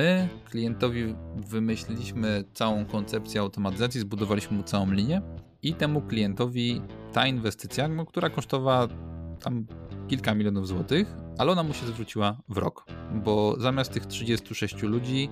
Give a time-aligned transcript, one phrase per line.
[0.00, 5.22] my klientowi wymyśliliśmy całą koncepcję automatyzacji, zbudowaliśmy mu całą linię
[5.62, 8.88] i temu klientowi ta inwestycja, no, która kosztowała
[9.42, 9.66] tam
[10.08, 15.28] kilka milionów złotych, ale ona mu się zwróciła w rok, bo zamiast tych 36 ludzi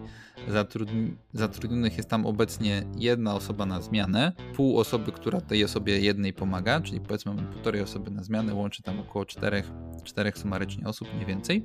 [0.48, 6.32] zatrudni zatrudnionych jest tam obecnie jedna osoba na zmianę, pół osoby, która tej osobie jednej
[6.32, 9.70] pomaga, czyli powiedzmy mamy półtorej osoby na zmianę, łączy tam około czterech,
[10.04, 11.64] czterech sumarycznie osób, mniej więcej.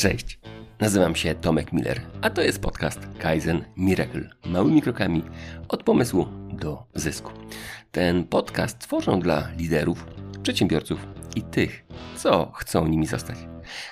[0.00, 0.38] Cześć,
[0.78, 4.30] nazywam się Tomek Miller, a to jest podcast Kaizen Miracle.
[4.46, 5.22] Małymi krokami
[5.68, 7.32] od pomysłu do zysku.
[7.92, 10.06] Ten podcast tworzą dla liderów,
[10.42, 11.84] przedsiębiorców i tych,
[12.16, 13.36] co chcą nimi zostać.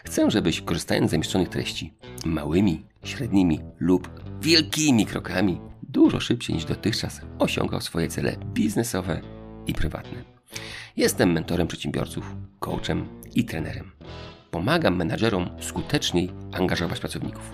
[0.04, 1.94] Chcę, żebyś korzystając z zamieszczonych treści
[2.24, 9.20] małymi, średnimi lub wielkimi krokami dużo szybciej niż dotychczas osiągał swoje cele biznesowe
[9.66, 10.24] i prywatne.
[10.96, 13.90] Jestem mentorem przedsiębiorców, coachem i trenerem
[14.50, 17.52] pomagam menadżerom skuteczniej angażować pracowników.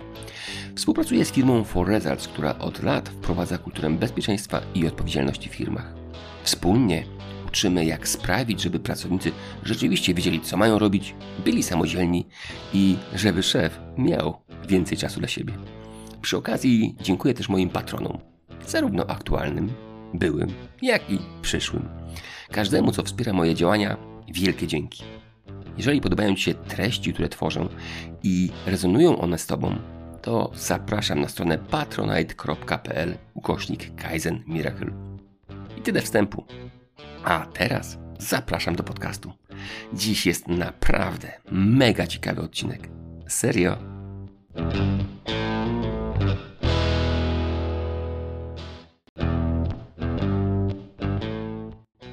[0.75, 5.95] Współpracuję z firmą For Results, która od lat wprowadza kulturę bezpieczeństwa i odpowiedzialności w firmach.
[6.43, 7.05] Wspólnie
[7.47, 12.27] uczymy, jak sprawić, żeby pracownicy rzeczywiście wiedzieli, co mają robić, byli samodzielni
[12.73, 15.55] i żeby szef miał więcej czasu dla siebie.
[16.23, 18.19] Przy okazji dziękuję też moim patronom,
[18.67, 19.73] zarówno aktualnym,
[20.15, 21.89] byłym, jak i przyszłym.
[22.51, 23.97] Każdemu, co wspiera moje działania,
[24.33, 25.05] wielkie dzięki.
[25.77, 27.69] Jeżeli podobają Ci się treści, które tworzę
[28.23, 29.77] i rezonują one z Tobą,
[30.23, 34.91] to zapraszam na stronę patronite.pl ukośnik Kaizen Miracle.
[35.79, 36.45] I tyle wstępu.
[37.25, 39.33] A teraz zapraszam do podcastu.
[39.93, 42.89] Dziś jest naprawdę mega ciekawy odcinek.
[43.29, 43.79] Serio.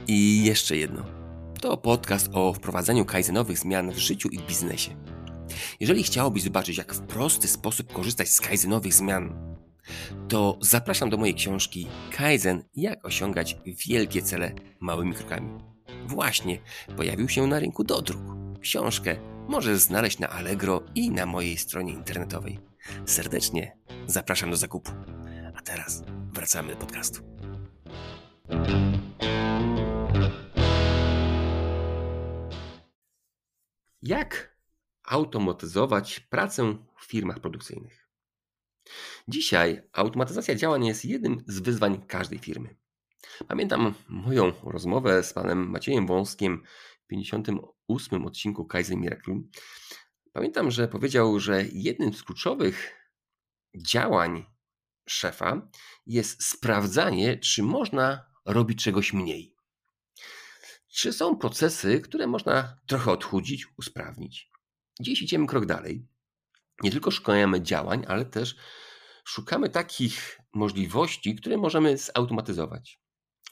[0.08, 1.21] I jeszcze jedno.
[1.62, 4.96] To podcast o wprowadzaniu kaizenowych zmian w życiu i biznesie.
[5.80, 9.56] Jeżeli chciałbyś zobaczyć, jak w prosty sposób korzystać z kaizenowych zmian,
[10.28, 15.50] to zapraszam do mojej książki Kaizen jak osiągać wielkie cele małymi krokami.
[16.08, 16.60] Właśnie
[16.98, 18.22] pojawił się na rynku do druk.
[18.62, 19.16] Książkę
[19.48, 22.60] możesz znaleźć na Allegro i na mojej stronie internetowej.
[23.06, 23.78] Serdecznie
[24.08, 24.92] zapraszam do zakupu.
[25.58, 26.04] A teraz
[26.34, 27.22] wracamy do podcastu.
[34.02, 34.58] Jak
[35.04, 38.08] automatyzować pracę w firmach produkcyjnych?
[39.28, 42.76] Dzisiaj automatyzacja działań jest jednym z wyzwań każdej firmy.
[43.48, 46.64] Pamiętam moją rozmowę z panem Maciejem Wąskiem
[47.04, 49.42] w 58 odcinku Kaizen Miracle.
[50.34, 52.92] Pamiętam, że powiedział, że jednym z kluczowych
[53.76, 54.46] działań
[55.08, 55.70] szefa
[56.06, 59.51] jest sprawdzanie, czy można robić czegoś mniej.
[60.94, 64.50] Czy są procesy, które można trochę odchudzić, usprawnić?
[65.00, 66.08] Dziś idziemy krok dalej.
[66.84, 68.56] Nie tylko szukamy działań, ale też
[69.26, 73.02] szukamy takich możliwości, które możemy zautomatyzować.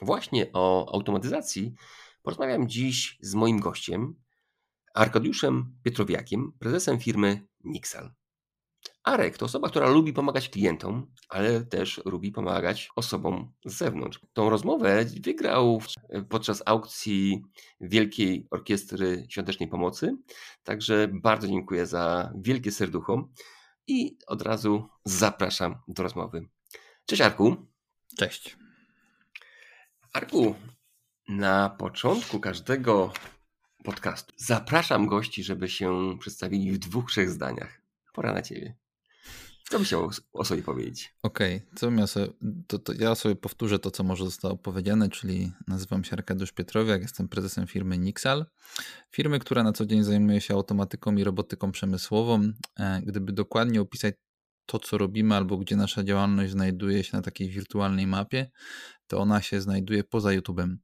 [0.02, 1.74] Właśnie o automatyzacji
[2.22, 4.14] porozmawiam dziś z moim gościem,
[4.94, 8.14] Arkadiuszem Pietrowiakiem, prezesem firmy Nixal.
[9.10, 14.20] Arek to osoba, która lubi pomagać klientom, ale też lubi pomagać osobom z zewnątrz.
[14.32, 15.82] Tą rozmowę wygrał
[16.28, 17.42] podczas aukcji
[17.80, 20.16] Wielkiej Orkiestry Świątecznej Pomocy.
[20.62, 23.28] Także bardzo dziękuję za wielkie serducho
[23.86, 26.48] i od razu zapraszam do rozmowy.
[27.06, 27.56] Cześć Arku.
[28.18, 28.56] Cześć.
[30.12, 30.54] Arku,
[31.28, 33.12] na początku każdego
[33.84, 37.80] podcastu zapraszam gości, żeby się przedstawili w dwóch, trzech zdaniach.
[38.12, 38.76] Pora na ciebie.
[39.70, 41.14] Co byś chciał o sobie powiedzieć?
[41.22, 41.68] Okej, okay.
[41.76, 42.26] co ja sobie,
[42.66, 47.02] to, to, ja sobie powtórzę to, co może zostało powiedziane, czyli nazywam się Arkadiusz Pietrowiak,
[47.02, 48.46] jestem prezesem firmy Nixal,
[49.10, 52.52] firmy, która na co dzień zajmuje się automatyką i robotyką przemysłową.
[52.78, 54.14] E, gdyby dokładnie opisać
[54.66, 58.50] to, co robimy, albo gdzie nasza działalność znajduje się na takiej wirtualnej mapie,
[59.06, 60.76] to ona się znajduje poza YouTube'em.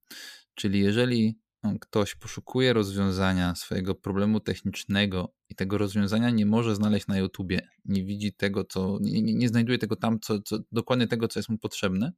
[0.55, 1.39] Czyli jeżeli
[1.81, 8.04] ktoś poszukuje rozwiązania swojego problemu technicznego i tego rozwiązania nie może znaleźć na YouTubie, nie
[8.04, 11.58] widzi tego, co, nie, nie znajduje tego tam, co, co, dokładnie tego, co jest mu
[11.58, 12.12] potrzebne,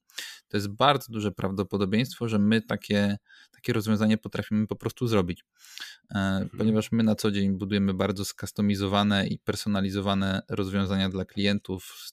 [0.48, 3.18] to jest bardzo duże prawdopodobieństwo, że my takie,
[3.52, 5.44] takie rozwiązanie potrafimy po prostu zrobić.
[6.10, 6.50] E, mhm.
[6.58, 12.10] Ponieważ my na co dzień budujemy bardzo skustomizowane i personalizowane rozwiązania dla klientów,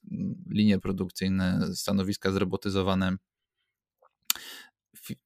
[0.49, 3.17] linie produkcyjne, stanowiska zrobotyzowane.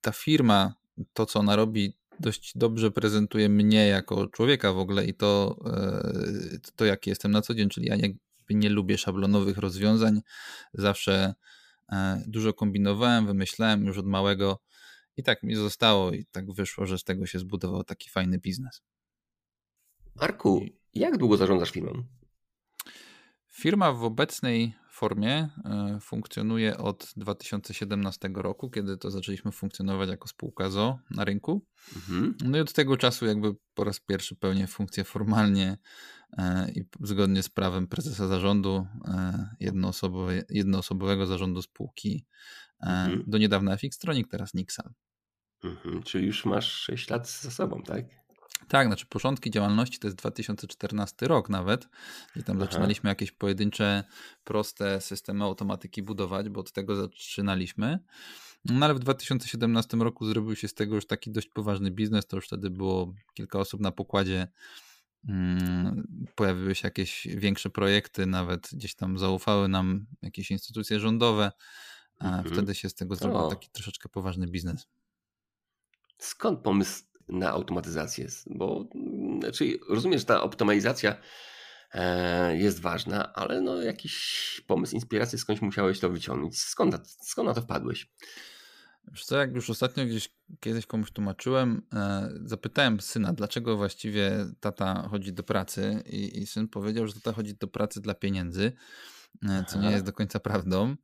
[0.02, 0.74] Ta firma,
[1.14, 6.60] to co ona robi, dość dobrze prezentuje mnie jako człowieka w ogóle i to, e,
[6.76, 8.20] to jaki jestem na co dzień, czyli ja jakby
[8.50, 10.22] nie lubię szablonowych rozwiązań,
[10.74, 11.34] zawsze
[11.92, 14.60] e, dużo kombinowałem, wymyślałem już od małego
[15.18, 18.82] I tak mi zostało i tak wyszło, że z tego się zbudował taki fajny biznes.
[20.20, 22.04] Arku, jak długo zarządzasz firmą?
[23.48, 30.70] Firma w obecnej formie e, funkcjonuje od 2017 roku, kiedy to zaczęliśmy funkcjonować jako spółka
[30.70, 31.66] ZO na rynku.
[31.96, 32.36] Mhm.
[32.44, 35.78] No i od tego czasu jakby po raz pierwszy pełnię funkcję formalnie
[36.38, 42.26] e, i zgodnie z prawem prezesa zarządu e, jednoosobowe, jednoosobowego zarządu spółki
[42.82, 43.24] mhm.
[43.28, 44.00] do niedawna FX
[44.32, 44.94] teraz Nixal.
[45.64, 46.04] Mhm.
[46.04, 48.06] Czyli już masz 6 lat za sobą, tak?
[48.68, 51.90] Tak, znaczy początki działalności to jest 2014 rok nawet,
[52.36, 52.66] i tam Aha.
[52.66, 54.04] zaczynaliśmy jakieś pojedyncze,
[54.44, 58.00] proste systemy automatyki budować, bo od tego zaczynaliśmy.
[58.66, 62.36] No ale w 2017 roku zrobił się z tego już taki dość poważny biznes, to
[62.36, 64.48] już wtedy było kilka osób na pokładzie,
[65.28, 71.52] hmm, pojawiły się jakieś większe projekty, nawet gdzieś tam zaufały nam jakieś instytucje rządowe,
[72.20, 72.56] a mhm.
[72.56, 73.50] wtedy się z tego zrobił o.
[73.50, 74.88] taki troszeczkę poważny biznes.
[76.18, 78.28] Skąd pomysł na automatyzację?
[78.48, 78.90] Bo
[79.40, 81.16] znaczy, rozumiem, że ta optymalizacja
[81.94, 86.60] e, jest ważna, ale no jakiś pomysł, inspirację skądś musiałeś to wyciągnąć.
[86.60, 88.08] Skąd, skąd na to wpadłeś?
[89.12, 90.30] Wiesz co, jak już ostatnio gdzieś
[90.60, 96.68] kiedyś komuś tłumaczyłem, e, zapytałem syna, dlaczego właściwie tata chodzi do pracy i, i syn
[96.68, 98.72] powiedział, że tata chodzi do pracy dla pieniędzy,
[99.50, 100.96] e, co nie jest do końca prawdą.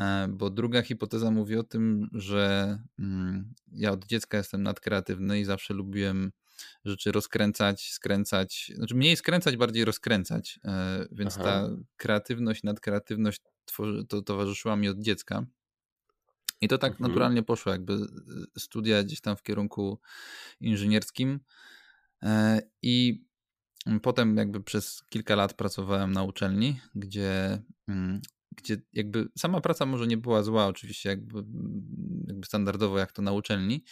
[0.00, 5.44] E, bo druga hipoteza mówi o tym, że mm, ja od dziecka jestem nadkreatywny i
[5.44, 6.32] zawsze lubiłem
[6.84, 11.44] rzeczy rozkręcać, skręcać, znaczy mniej skręcać, bardziej rozkręcać, e, więc Aha.
[11.44, 13.40] ta kreatywność, nadkreatywność
[14.08, 15.46] to towarzyszyła mi od dziecka.
[16.60, 17.10] I to tak mhm.
[17.10, 17.98] naturalnie poszło, jakby e,
[18.58, 20.00] studia gdzieś tam w kierunku
[20.60, 21.40] inżynierskim.
[22.82, 23.24] I
[24.02, 28.20] potem jakby przez kilka lat pracowałem na uczelni, gdzie mm,
[28.52, 31.44] gdzie jakby sama praca może nie była zła, oczywiście jakby,
[32.26, 33.84] jakby standardowo jak to na uczelni,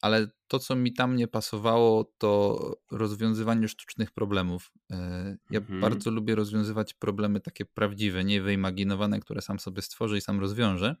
[0.00, 2.60] ale to, co mi tam nie pasowało, to
[2.90, 4.72] rozwiązywanie sztucznych problemów.
[4.90, 5.80] E, ja mhm.
[5.80, 10.96] bardzo lubię rozwiązywać problemy takie prawdziwe, nie wyimaginowane, które sam sobie stworzę i sam rozwiążę,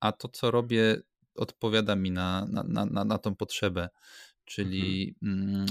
[0.00, 1.02] a to, co robię,
[1.34, 3.88] odpowiada mi na, na, na, na tą potrzebę,
[4.44, 5.66] czyli mhm.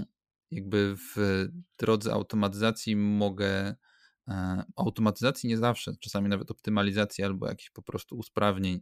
[0.51, 1.45] jakby w
[1.79, 3.75] drodze automatyzacji mogę
[4.75, 8.81] automatyzacji nie zawsze, czasami nawet optymalizacji albo jakichś po prostu usprawnień.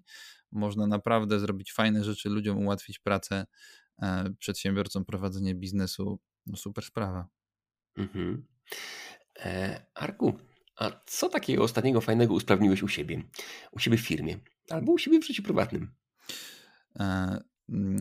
[0.51, 3.45] Można naprawdę zrobić fajne rzeczy, ludziom ułatwić pracę,
[4.01, 6.19] e, przedsiębiorcom prowadzenie biznesu.
[6.45, 7.27] No super sprawa.
[7.97, 8.45] Mhm.
[9.39, 10.39] E, Arku,
[10.75, 13.23] a co takiego ostatniego fajnego usprawniłeś u siebie?
[13.71, 14.39] U siebie w firmie
[14.69, 15.95] albo u siebie w życiu prywatnym?
[16.99, 17.39] E,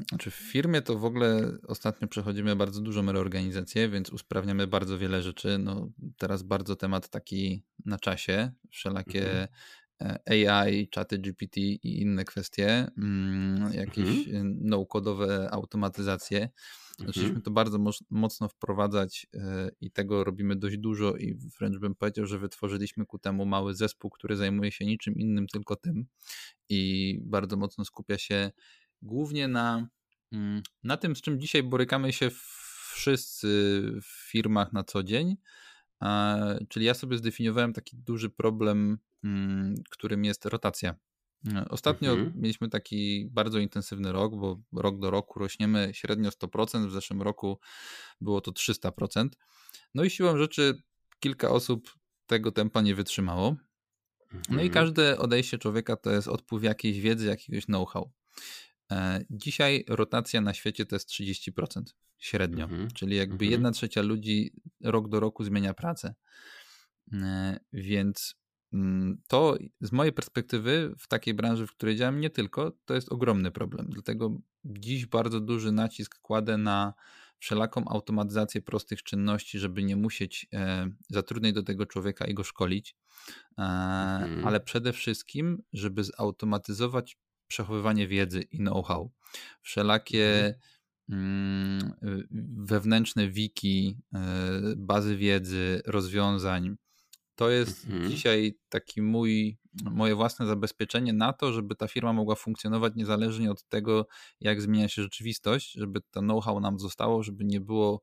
[0.08, 5.22] znaczy w firmie to w ogóle ostatnio przechodzimy bardzo dużą reorganizację, więc usprawniamy bardzo wiele
[5.22, 5.58] rzeczy.
[5.58, 9.48] No, teraz bardzo temat taki na czasie, wszelakie mhm.
[10.02, 14.58] E, AI, czaty GPT i inne kwestie, mm, jakieś mhm.
[14.60, 16.48] no-codowe automatyzacje.
[16.98, 17.42] Zaczęliśmy mhm.
[17.42, 17.78] to bardzo
[18.10, 23.18] mocno wprowadzać e, i tego robimy dość dużo i wręcz bym powiedział, że wytworzyliśmy ku
[23.18, 26.06] temu mały zespół, który zajmuje się niczym innym, tylko tym
[26.68, 28.50] i bardzo mocno skupia się
[29.02, 29.88] głównie na,
[30.32, 32.30] mm, na tym, z czym dzisiaj borykamy się
[32.92, 33.48] wszyscy
[34.02, 35.36] w firmach na co dzień.
[36.68, 40.94] Czyli ja sobie zdefiniowałem taki duży problem, mm, którym jest rotacja.
[41.70, 42.32] Ostatnio mhm.
[42.40, 47.60] mieliśmy taki bardzo intensywny rok, bo rok do roku rośniemy średnio 100%, w zeszłym roku
[48.20, 49.28] było to 300%.
[49.94, 50.82] No i siłą rzeczy
[51.20, 51.94] kilka osób
[52.26, 53.56] tego tempa nie wytrzymało.
[54.32, 54.70] No i mhm.
[54.70, 58.12] każde odejście człowieka to jest odpływ jakiejś wiedzy, jakiegoś know-how.
[58.92, 61.82] E, dzisiaj rotacja na świecie to jest 30%
[62.18, 62.90] średnio, mhm.
[62.90, 63.50] czyli jakby mhm.
[63.50, 66.14] jedna trzecia ludzi rok do roku zmienia pracę.
[67.12, 68.34] E, więc
[68.72, 73.12] mm, to z mojej perspektywy w takiej branży, w której działam, nie tylko, to jest
[73.12, 73.86] ogromny problem.
[73.90, 76.94] Dlatego dziś bardzo duży nacisk kładę na
[77.38, 82.96] wszelaką automatyzację prostych czynności, żeby nie musieć e, zatrudniać do tego człowieka i go szkolić,
[83.56, 84.46] mhm.
[84.46, 87.16] ale przede wszystkim, żeby zautomatyzować
[87.48, 89.12] przechowywanie wiedzy i know-how.
[89.62, 90.54] Wszelakie
[91.08, 91.90] mhm.
[91.90, 91.92] mm,
[92.66, 94.20] wewnętrzne wiki, e,
[94.76, 96.76] bazy wiedzy, rozwiązań.
[97.34, 98.10] To jest mhm.
[98.10, 103.68] dzisiaj taki mój, moje własne zabezpieczenie na to, żeby ta firma mogła funkcjonować niezależnie od
[103.68, 104.06] tego,
[104.40, 108.02] jak zmienia się rzeczywistość, żeby to know-how nam zostało, żeby nie było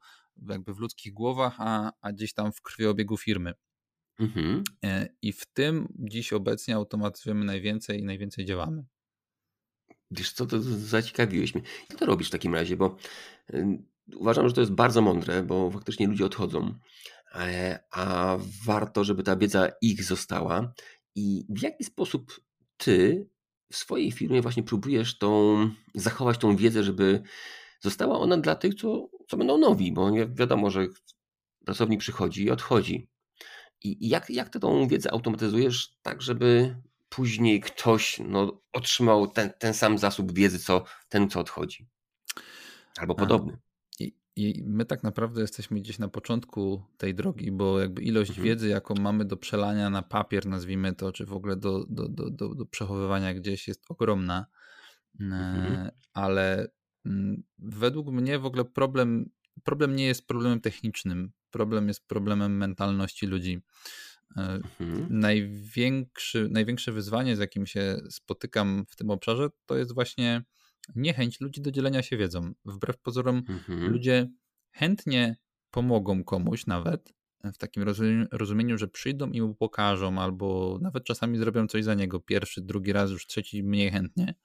[0.49, 3.53] jakby w ludzkich głowach, a, a gdzieś tam w krwiobiegu firmy.
[4.19, 4.63] Mhm.
[4.83, 8.85] E, I w tym dziś obecnie automatyzujemy najwięcej i najwięcej działamy.
[10.11, 11.63] Wiesz co, to zaciekawiłeś mnie.
[11.89, 12.77] Jak to robisz w takim razie?
[12.77, 12.97] Bo
[14.15, 16.73] uważam, że to jest bardzo mądre, bo faktycznie ludzie odchodzą,
[17.35, 20.73] e, a warto, żeby ta wiedza ich została.
[21.15, 22.41] I w jaki sposób
[22.77, 23.27] ty
[23.71, 25.57] w swojej firmie właśnie próbujesz tą,
[25.95, 27.21] zachować tą wiedzę, żeby
[27.79, 30.87] została ona dla tych, co, co będą nowi, bo wiadomo, że
[31.65, 33.07] pracownik przychodzi i odchodzi.
[33.83, 36.75] I jak, jak ty tą wiedzę automatyzujesz tak, żeby
[37.11, 41.87] później ktoś no, otrzymał ten, ten sam zasób wiedzy, co ten, co odchodzi?
[42.97, 43.57] Albo podobny.
[43.99, 48.45] I, I, my tak naprawdę jesteśmy gdzieś na początku tej drogi, bo jakby ilość mhm.
[48.45, 52.29] wiedzy, jaką mamy do przelania na papier, nazwijmy to, czy w ogóle do, do, do,
[52.29, 54.45] do, do przechowywania gdzieś jest ogromna.
[55.19, 55.73] Mhm.
[55.73, 56.67] E, ale
[57.05, 59.29] mm, według mnie w ogóle problem,
[59.63, 61.31] problem nie jest problemem technicznym.
[61.49, 63.61] Problem jest problemem mentalności ludzi.
[64.37, 65.07] E, mhm.
[65.09, 70.43] Największy, największe wyzwanie, z jakim się spotykam w tym obszarze, to jest właśnie
[70.95, 72.53] niechęć ludzi do dzielenia się wiedzą.
[72.65, 73.91] Wbrew pozorom, mhm.
[73.91, 74.29] ludzie
[74.71, 75.37] chętnie
[75.71, 81.37] pomogą komuś nawet, w takim rozumieniu, rozumieniu, że przyjdą i mu pokażą, albo nawet czasami
[81.37, 84.35] zrobią coś za niego pierwszy, drugi raz, już trzeci mniej chętnie,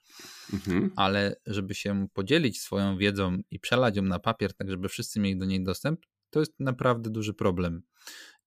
[0.52, 0.90] mhm.
[0.96, 5.38] ale żeby się podzielić swoją wiedzą i przelać ją na papier, tak żeby wszyscy mieli
[5.38, 6.00] do niej dostęp,
[6.30, 7.82] to jest naprawdę duży problem.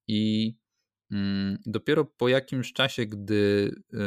[0.08, 0.54] I
[1.66, 3.98] dopiero po jakimś czasie, gdy y,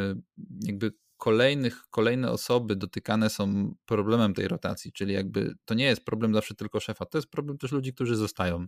[0.60, 6.34] jakby kolejnych, kolejne osoby dotykane są problemem tej rotacji, czyli jakby to nie jest problem
[6.34, 8.66] zawsze tylko szefa, to jest problem też ludzi, którzy zostają,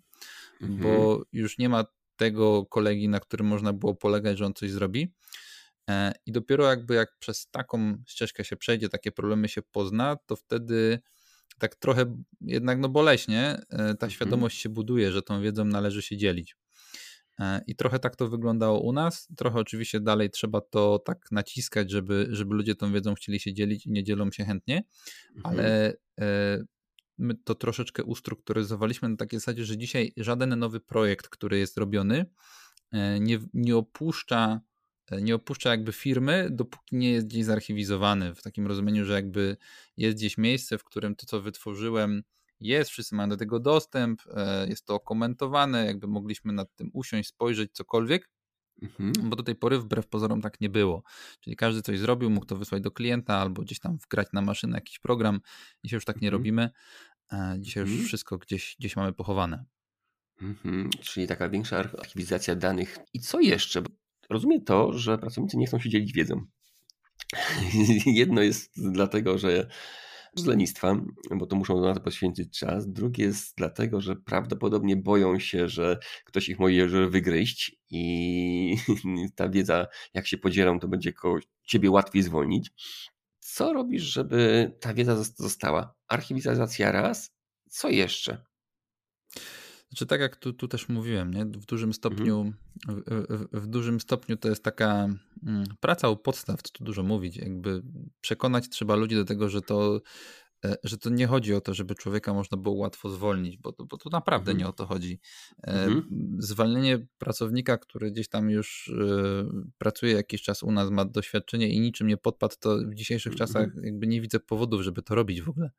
[0.61, 0.81] mhm.
[0.81, 1.85] bo już nie ma
[2.17, 5.13] tego kolegi, na którym można było polegać, że on coś zrobi.
[5.91, 10.37] E, I dopiero jakby jak przez taką ścieżkę się przejdzie, takie problemy się pozna, to
[10.37, 10.99] wtedy
[11.59, 14.11] tak trochę jednak no boleśnie e, ta mhm.
[14.11, 16.57] świadomość się buduje, że tą wiedzą należy się dzielić.
[17.41, 19.29] E, I trochę tak to wyglądało u nas.
[19.37, 23.87] Trochę oczywiście dalej trzeba to tak naciskać, żeby, żeby ludzie tą wiedzą chcieli się dzielić
[23.87, 24.83] i nie dzielą się chętnie,
[25.37, 25.55] mhm.
[25.55, 26.65] ale e,
[27.19, 32.27] my to troszeczkę ustrukturyzowaliśmy na takiej zasadzie, że dzisiaj żaden nowy projekt, który jest robiony,
[32.93, 34.61] e, nie, nie opuszcza
[35.23, 39.57] nie opuszcza jakby firmy, dopóki nie jest gdzieś zarchiwizowany, w takim rozumieniu, że jakby
[39.97, 42.23] jest gdzieś miejsce, w którym to, co wytworzyłem,
[42.61, 47.29] jest, wszyscy mają do tego dostęp, e, jest to komentowane, jakby mogliśmy nad tym usiąść,
[47.29, 48.31] spojrzeć, cokolwiek,
[48.83, 49.13] mhm.
[49.23, 51.03] bo do tej pory wbrew pozorom tak nie było.
[51.41, 54.77] Czyli każdy coś zrobił, mógł to wysłać do klienta albo gdzieś tam wgrać na maszynę
[54.77, 55.41] jakiś program.
[55.85, 56.41] Dzisiaj już tak nie mhm.
[56.41, 56.71] robimy.
[57.33, 57.99] E, dzisiaj mhm.
[57.99, 59.65] już wszystko gdzieś, gdzieś mamy pochowane.
[60.43, 60.91] Mhm.
[60.91, 62.99] Czyli taka większa archiwizacja danych.
[63.15, 63.83] I co jeszcze?
[64.31, 66.47] Rozumiem to, że pracownicy nie chcą się dzielić wiedzą.
[68.07, 69.69] Jedno jest dlatego, że
[70.37, 70.97] z lenistwa,
[71.31, 72.93] bo to muszą na to poświęcić czas.
[72.93, 78.77] Drugie jest dlatego, że prawdopodobnie boją się, że ktoś ich może wygryźć i
[79.37, 81.13] ta wiedza, jak się podzielą, to będzie
[81.67, 82.71] ciebie łatwiej zwolnić.
[83.41, 85.95] Co robisz, żeby ta wiedza została?
[86.09, 87.31] Archiwizacja raz.
[87.69, 88.45] Co jeszcze?
[89.95, 91.45] Znaczy tak jak tu, tu też mówiłem, nie?
[91.45, 91.93] w dużym mhm.
[91.93, 92.53] stopniu
[92.89, 95.09] w, w, w, dużym stopniu to jest taka
[95.47, 97.83] mm, praca u podstaw, co tu dużo mówić, jakby
[98.21, 100.01] przekonać trzeba ludzi do tego, że to
[100.65, 103.97] e, że to nie chodzi o to, żeby człowieka można było łatwo zwolnić, bo, bo
[103.97, 104.59] to naprawdę mhm.
[104.59, 105.21] nie o to chodzi.
[105.63, 106.37] E, mhm.
[106.39, 109.47] Zwalnienie pracownika, który gdzieś tam już y,
[109.79, 113.49] pracuje jakiś czas u nas, ma doświadczenie i niczym nie podpadł, to w dzisiejszych mhm.
[113.49, 115.71] czasach jakby nie widzę powodów, żeby to robić w ogóle.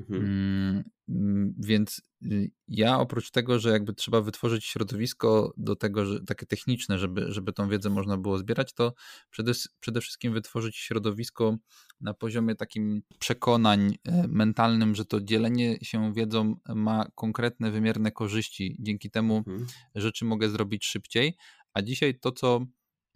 [0.00, 0.24] Mhm.
[0.24, 6.20] Mm, mm, więc y, ja oprócz tego, że jakby trzeba wytworzyć środowisko do tego, że
[6.20, 8.94] takie techniczne, żeby, żeby tą wiedzę można było zbierać, to
[9.30, 11.56] przede, przede wszystkim wytworzyć środowisko
[12.00, 18.76] na poziomie takim przekonań e, mentalnym, że to dzielenie się wiedzą ma konkretne, wymierne korzyści.
[18.80, 19.66] Dzięki temu mhm.
[19.94, 21.36] rzeczy mogę zrobić szybciej.
[21.74, 22.66] A dzisiaj to, co,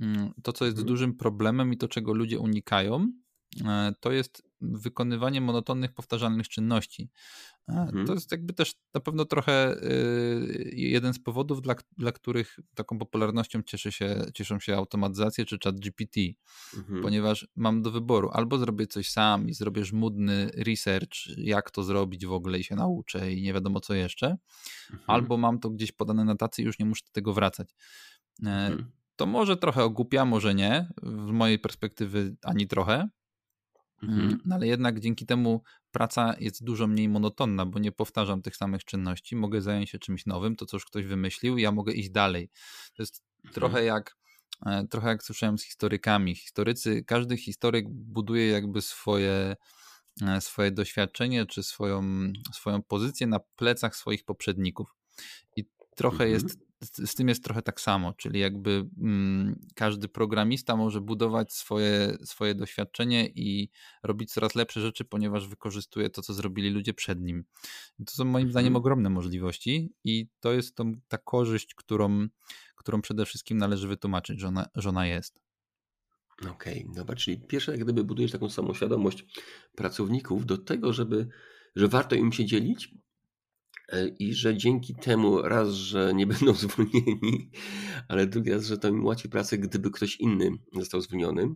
[0.01, 0.89] mm, to, co jest mhm.
[0.89, 3.13] dużym problemem i to, czego ludzie unikają,
[4.01, 7.11] to jest wykonywanie monotonnych, powtarzalnych czynności.
[7.69, 8.07] Mhm.
[8.07, 12.99] To jest jakby też na pewno trochę y, jeden z powodów, dla, dla których taką
[12.99, 16.21] popularnością cieszy się, cieszą się automatyzacje czy chat GPT,
[16.77, 17.03] mhm.
[17.03, 22.27] ponieważ mam do wyboru albo zrobię coś sam i zrobię żmudny research, jak to zrobić
[22.27, 24.27] w ogóle i się nauczę i nie wiadomo co jeszcze,
[24.91, 25.05] mhm.
[25.07, 27.75] albo mam to gdzieś podane na tacy i już nie muszę do tego wracać.
[28.47, 28.91] E, mhm.
[29.17, 30.89] To może trochę ogłupia, może nie.
[31.03, 33.09] Z mojej perspektywy ani trochę,
[34.03, 34.21] Mhm.
[34.21, 38.57] Mm, no ale jednak dzięki temu praca jest dużo mniej monotonna, bo nie powtarzam tych
[38.57, 39.37] samych czynności.
[39.37, 42.51] Mogę zająć się czymś nowym, to co już ktoś wymyślił, ja mogę iść dalej.
[42.95, 43.55] To jest mhm.
[43.55, 44.17] trochę jak
[44.67, 46.35] e, trochę jak słyszałem z historykami.
[46.35, 49.57] Historycy, każdy historyk buduje jakby swoje,
[50.23, 52.03] e, swoje doświadczenie czy swoją,
[52.55, 54.95] swoją pozycję na plecach swoich poprzedników.
[55.57, 55.65] I
[55.97, 56.31] trochę mhm.
[56.31, 62.17] jest z, tym jest trochę tak samo, czyli jakby mm, każdy programista może budować swoje,
[62.25, 63.71] swoje doświadczenie i
[64.03, 67.45] robić coraz lepsze rzeczy, ponieważ wykorzystuje to, co zrobili ludzie przed nim.
[68.07, 68.77] To są moim zdaniem mhm.
[68.77, 72.29] ogromne możliwości i to jest tą, ta korzyść, którą,
[72.77, 75.41] którą przede wszystkim należy wytłumaczyć, że ona, że ona jest.
[76.41, 79.25] Okej, okay, dobra, czyli pierwsze jak gdyby budujesz taką samą świadomość
[79.75, 81.29] pracowników do tego, żeby,
[81.77, 82.95] że warto im się dzielić
[84.19, 87.51] i że dzięki temu raz, że nie będą zwolnieni,
[88.09, 91.55] ale drugi raz, że to im ułatwi pracę, gdyby ktoś inny został zwolniony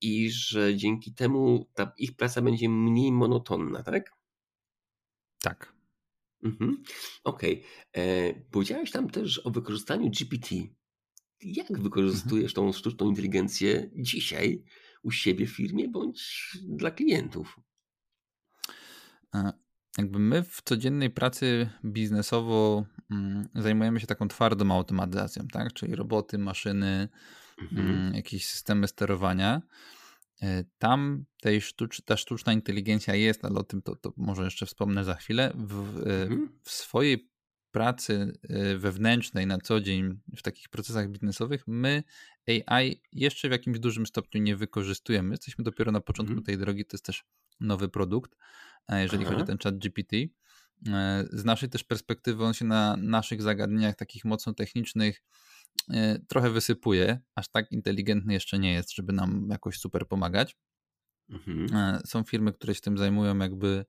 [0.00, 4.10] i że dzięki temu ta ich praca będzie mniej monotonna, tak?
[5.40, 5.74] Tak.
[6.42, 6.82] Mhm.
[7.24, 7.64] Okej.
[7.92, 8.04] Okay.
[8.04, 10.56] E, powiedziałeś tam też o wykorzystaniu GPT.
[11.42, 11.82] Jak mhm.
[11.82, 14.64] wykorzystujesz tą sztuczną inteligencję dzisiaj
[15.02, 17.60] u siebie w firmie bądź dla klientów?
[19.98, 25.72] Jakby my w codziennej pracy biznesowo mm, zajmujemy się taką twardą automatyzacją, tak?
[25.72, 27.08] Czyli roboty, maszyny,
[27.62, 27.90] mhm.
[27.90, 29.62] Mm, jakieś systemy sterowania.
[30.42, 34.66] E, tam tej sztucz, ta sztuczna inteligencja jest, ale o tym to, to może jeszcze
[34.66, 35.52] wspomnę za chwilę.
[35.54, 36.58] W, e, mhm.
[36.62, 37.30] w swojej
[37.70, 42.02] pracy e, wewnętrznej na co dzień, w takich procesach biznesowych, my
[42.46, 45.30] AI jeszcze w jakimś dużym stopniu nie wykorzystujemy.
[45.30, 46.44] Jesteśmy dopiero na początku mhm.
[46.44, 47.24] tej drogi, to jest też
[47.60, 48.36] nowy produkt,
[48.90, 49.32] jeżeli Aha.
[49.32, 50.16] chodzi o ten chat GPT.
[51.32, 55.22] Z naszej też perspektywy on się na naszych zagadnieniach takich mocno technicznych
[55.90, 60.56] E, trochę wysypuje, aż tak inteligentny jeszcze nie jest, żeby nam jakoś super pomagać.
[61.30, 61.66] Mhm.
[61.74, 63.84] E, są firmy, które się tym zajmują jakby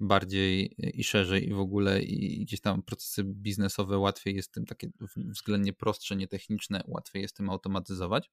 [0.00, 4.90] bardziej i szerzej i w ogóle i gdzieś tam procesy biznesowe łatwiej jest tym takie
[5.16, 8.30] względnie prostsze, nietechniczne, łatwiej jest tym automatyzować.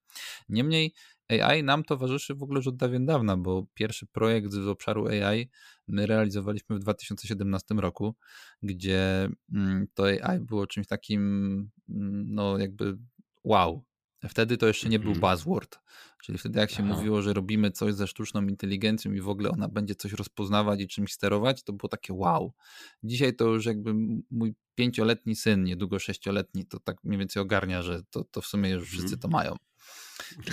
[0.50, 0.94] Niemniej
[1.30, 5.50] AI nam towarzyszy w ogóle już od dawien dawna, bo pierwszy projekt z obszaru AI
[5.88, 8.16] my realizowaliśmy w 2017 roku,
[8.64, 11.22] gdzie mm, to AI było czymś takim
[11.90, 12.98] mm, no jakby
[13.44, 13.84] wow,
[14.30, 15.32] Wtedy to jeszcze nie był mhm.
[15.32, 15.80] buzzword,
[16.24, 16.96] czyli wtedy jak się Aha.
[16.96, 20.88] mówiło, że robimy coś ze sztuczną inteligencją i w ogóle ona będzie coś rozpoznawać i
[20.88, 22.54] czymś sterować, to było takie wow.
[23.04, 23.94] Dzisiaj to już jakby
[24.32, 28.70] mój pięcioletni syn, niedługo sześcioletni, to tak mniej więcej ogarnia, że to, to w sumie
[28.70, 29.32] już wszyscy to mhm.
[29.32, 29.56] mają.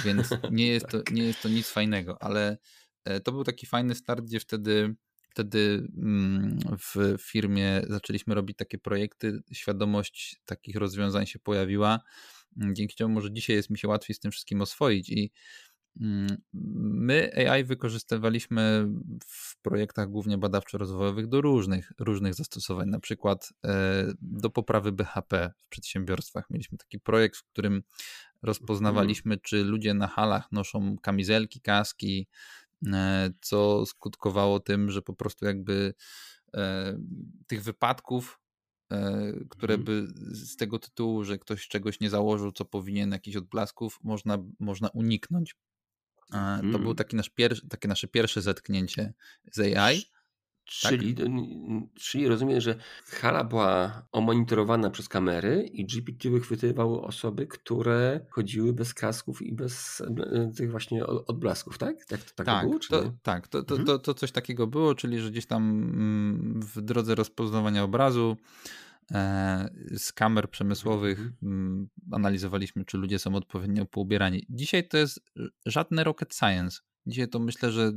[0.05, 1.15] Więc nie jest, to, tak.
[1.15, 2.59] nie jest to nic fajnego, ale
[3.05, 4.95] e, to był taki fajny start, gdzie wtedy
[5.31, 12.01] wtedy mm, w firmie zaczęliśmy robić takie projekty, świadomość takich rozwiązań się pojawiła
[12.57, 15.31] dzięki czemu może dzisiaj jest mi się łatwiej z tym wszystkim oswoić i
[16.01, 16.37] mm,
[17.03, 18.89] My AI wykorzystywaliśmy
[19.27, 25.69] w projektach głównie badawczo-rozwojowych do różnych, różnych zastosowań, na przykład e, do poprawy BHP w
[25.69, 26.51] przedsiębiorstwach.
[26.51, 27.83] Mieliśmy taki projekt, w którym
[28.43, 32.29] rozpoznawaliśmy, czy ludzie na halach noszą kamizelki, kaski,
[32.87, 35.95] e, co skutkowało tym, że po prostu jakby
[36.55, 36.99] e,
[37.47, 38.42] tych wypadków
[39.51, 39.85] które mhm.
[39.85, 44.89] by z tego tytułu, że ktoś czegoś nie założył, co powinien, jakichś odblasków, można, można
[44.89, 45.57] uniknąć.
[46.35, 46.97] E, to był mm.
[46.97, 49.15] taki nasz pier, takie nasze pierwsze zetknięcie
[49.53, 50.03] z AI.
[50.65, 51.27] Czyli, tak?
[51.95, 58.95] czyli rozumiem, że hala była omonitorowana przez kamery i GPT wychwytywały osoby, które chodziły bez
[58.95, 62.05] kasków i bez e, tych właśnie odblasków, tak?
[62.05, 63.87] Tak, tak, tak, było, to, tak to, to, mhm.
[63.87, 68.37] to, to coś takiego było, czyli że gdzieś tam mm, w drodze rozpoznawania obrazu
[69.11, 71.37] e, z kamer przemysłowych mhm.
[71.43, 74.47] Mm, analizowaliśmy, czy ludzie są odpowiednio poubierani.
[74.51, 75.21] Dzisiaj to jest
[75.67, 76.81] żadne rocket science.
[77.07, 77.93] Dzisiaj to myślę, że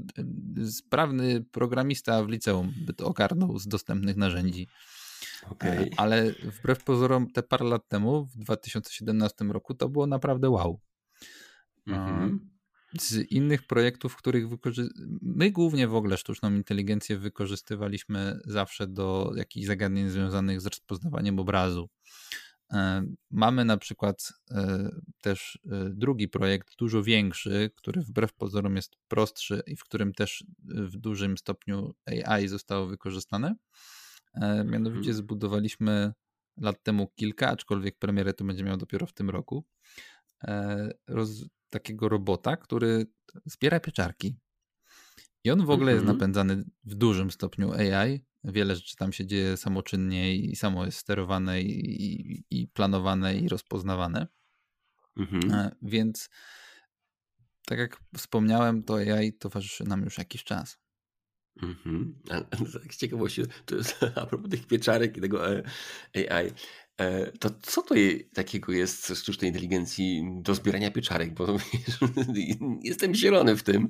[0.57, 4.67] y, sprawny programista w liceum by to ogarnął z dostępnych narzędzi.
[5.49, 5.89] Okay.
[5.97, 10.79] Ale wbrew pozorom, te parę lat temu, w 2017 roku, to było naprawdę wow.
[11.87, 12.39] Mm-hmm.
[12.99, 14.89] Z innych projektów, w których wykorzy...
[15.21, 21.89] my głównie w ogóle sztuczną inteligencję wykorzystywaliśmy zawsze do jakichś zagadnień związanych z rozpoznawaniem obrazu.
[22.73, 24.89] E, mamy na przykład e,
[25.21, 30.43] też e, drugi projekt, dużo większy, który wbrew pozorom jest prostszy i w którym też
[30.63, 31.93] w dużym stopniu
[32.25, 33.55] AI zostało wykorzystane.
[34.65, 35.13] Mianowicie mhm.
[35.13, 36.13] zbudowaliśmy
[36.57, 39.65] lat temu kilka, aczkolwiek premierę to będzie miał dopiero w tym roku,
[41.07, 41.29] roz,
[41.69, 43.05] takiego robota, który
[43.45, 44.35] zbiera pieczarki.
[45.43, 46.17] I on w ogóle jest mhm.
[46.17, 51.61] napędzany w dużym stopniu AI, wiele rzeczy tam się dzieje samoczynnie i samo jest sterowane
[51.61, 54.27] i, i, planowane i rozpoznawane.
[55.17, 55.51] Mhm.
[55.53, 56.29] E, więc
[57.65, 60.77] tak jak wspomniałem, to AI towarzyszy nam już jakiś czas.
[61.61, 62.15] Mhm.
[62.27, 62.47] Tak
[62.93, 65.63] z ciekawości, to jest a propos tych pieczarek i tego e,
[66.13, 66.51] AI.
[66.97, 67.95] E, to co to
[68.33, 71.33] takiego jest z sztucznej inteligencji do zbierania pieczarek?
[71.33, 71.57] Bo
[72.83, 73.89] jestem zielony w tym,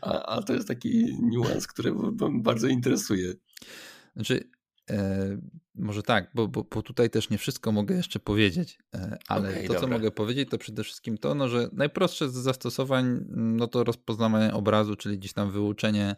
[0.00, 1.92] a, a to jest taki niuans, który
[2.30, 3.34] bardzo interesuje.
[4.16, 4.50] Znaczy,
[4.90, 5.38] e,
[5.74, 9.62] może tak, bo, bo, bo, tutaj też nie wszystko mogę jeszcze powiedzieć, e, ale okay,
[9.62, 9.80] to, dobra.
[9.80, 14.54] co mogę powiedzieć, to przede wszystkim to, no, że najprostsze z zastosowań, no to rozpoznawanie
[14.54, 16.16] obrazu, czyli gdzieś tam wyuczenie,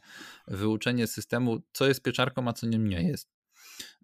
[0.49, 3.33] wyuczenie systemu, co jest pieczarką, a co nim nie jest.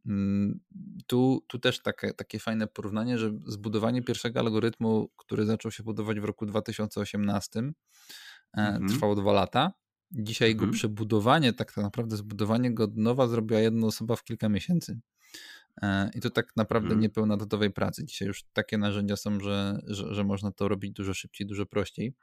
[0.07, 0.61] Mm,
[1.07, 6.21] tu, tu też takie, takie fajne porównanie, że zbudowanie pierwszego algorytmu, który zaczął się budować
[6.21, 7.73] w roku 2018, e,
[8.55, 8.89] mhm.
[8.89, 9.73] trwało dwa lata.
[10.11, 10.71] Dzisiaj mhm.
[10.71, 15.01] go przebudowanie, tak naprawdę zbudowanie go od nowa zrobiła jedna osoba w kilka miesięcy.
[15.83, 17.01] E, I to tak naprawdę mhm.
[17.01, 18.05] niepełna dotowej pracy.
[18.05, 22.15] Dzisiaj już takie narzędzia są, że, że, że można to robić dużo szybciej, dużo prościej.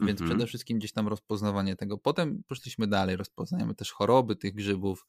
[0.00, 0.30] Więc mhm.
[0.30, 1.98] przede wszystkim gdzieś tam rozpoznawanie tego.
[1.98, 5.06] Potem poszliśmy dalej, rozpoznajemy też choroby tych grzybów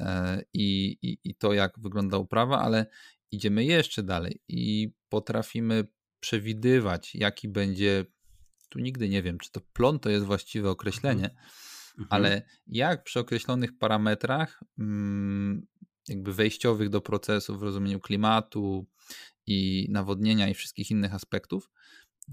[0.00, 2.86] e, i, i, i to, jak wygląda uprawa, ale
[3.30, 5.84] idziemy jeszcze dalej i potrafimy
[6.20, 8.04] przewidywać, jaki będzie.
[8.70, 12.06] Tu nigdy nie wiem, czy to plon to jest właściwe określenie, mhm.
[12.10, 15.66] ale jak przy określonych parametrach, mm,
[16.08, 18.86] jakby wejściowych do procesu w rozumieniu klimatu
[19.46, 21.70] i nawodnienia i wszystkich innych aspektów,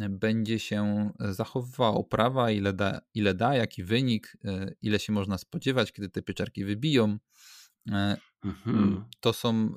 [0.10, 5.92] będzie się zachowywała oprawa, ile da, ile da, jaki wynik, e, ile się można spodziewać,
[5.92, 7.18] kiedy te pieczarki wybiją.
[7.92, 9.06] E, mhm.
[9.20, 9.74] To, są,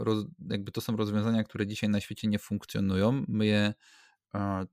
[0.51, 3.25] jakby to są rozwiązania, które dzisiaj na świecie nie funkcjonują.
[3.29, 3.75] My je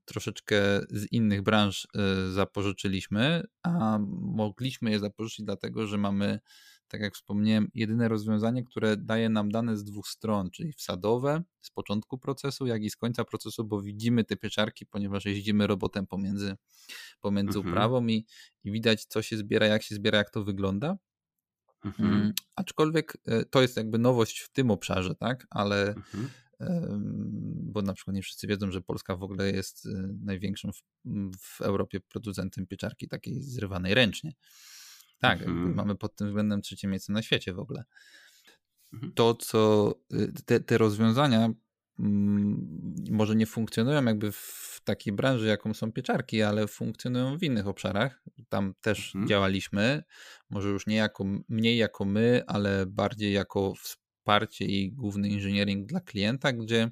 [0.04, 6.40] troszeczkę z innych branż e, zapożyczyliśmy, a mogliśmy je zapożyczyć dlatego, że mamy
[6.88, 11.70] tak jak wspomniałem, jedyne rozwiązanie, które daje nam dane z dwóch stron, czyli wsadowe z
[11.70, 16.56] początku procesu, jak i z końca procesu, bo widzimy te pieczarki, ponieważ jeździmy robotem pomiędzy,
[17.20, 17.74] pomiędzy mhm.
[17.74, 18.26] uprawą i,
[18.64, 20.96] i widać, co się zbiera, jak się zbiera, jak to wygląda.
[21.84, 22.12] Mhm.
[22.12, 26.28] Mm, aczkolwiek e, to jest jakby nowość w tym obszarze, tak, ale mhm.
[27.62, 29.90] Bo na przykład nie wszyscy wiedzą, że Polska w ogóle jest e,
[30.24, 30.82] największym w,
[31.38, 34.32] w Europie producentem pieczarki takiej zrywanej ręcznie.
[35.18, 35.74] Tak, mhm.
[35.74, 37.84] mamy pod tym względem trzecie miejsce na świecie w ogóle.
[38.92, 39.12] Mhm.
[39.12, 41.50] To, co y, te, te rozwiązania
[43.10, 48.22] może nie funkcjonują jakby w takiej branży, jaką są pieczarki, ale funkcjonują w innych obszarach.
[48.48, 49.28] Tam też mhm.
[49.28, 50.02] działaliśmy,
[50.50, 53.72] może już nie jako, mniej jako my, ale bardziej jako
[54.28, 56.90] wsparcie i główny inżyniering dla klienta, gdzie,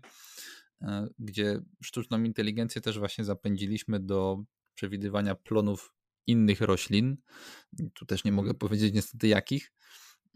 [0.83, 4.43] e, gdzie sztuczną inteligencję też właśnie zapędziliśmy do
[4.75, 5.95] przewidywania plonów
[6.27, 7.17] innych roślin.
[7.95, 9.73] Tu też nie mogę powiedzieć niestety jakich,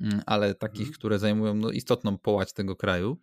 [0.00, 0.94] mm, ale takich, mhm.
[0.94, 3.20] które zajmują no, istotną połać tego kraju.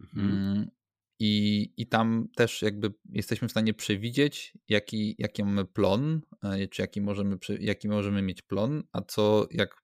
[0.00, 0.70] Mhm.
[1.18, 6.82] I, I tam też jakby jesteśmy w stanie przewidzieć, jaki, jaki mamy plon, e, czy
[6.82, 9.82] jaki możemy, jaki możemy mieć plon, a co jak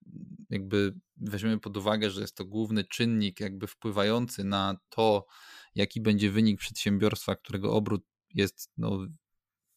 [0.51, 5.27] jakby weźmiemy pod uwagę, że jest to główny czynnik jakby wpływający na to,
[5.75, 8.03] jaki będzie wynik przedsiębiorstwa, którego obrót
[8.35, 9.07] jest no,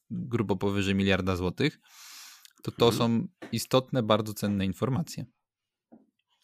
[0.10, 1.80] grubo powyżej miliarda złotych,
[2.64, 2.98] to to mhm.
[2.98, 5.26] są istotne, bardzo cenne informacje.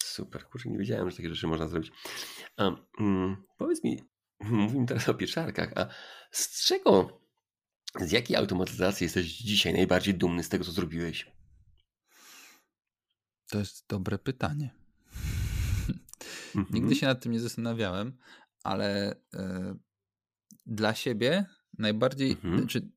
[0.03, 1.91] Super, kurczę, nie wiedziałem, że takie rzeczy można zrobić.
[2.57, 3.99] A, mm, powiedz mi,
[4.49, 5.87] mówimy teraz o pieczarkach, a
[6.31, 7.21] z czego,
[7.99, 11.31] z jakiej automatyzacji jesteś dzisiaj najbardziej dumny z tego, co zrobiłeś?
[13.49, 14.73] To jest dobre pytanie.
[16.73, 18.17] Nigdy się nad tym nie zastanawiałem,
[18.63, 19.17] ale y,
[20.65, 21.45] dla siebie
[21.77, 22.57] najbardziej, mhm.
[22.57, 22.89] znaczy,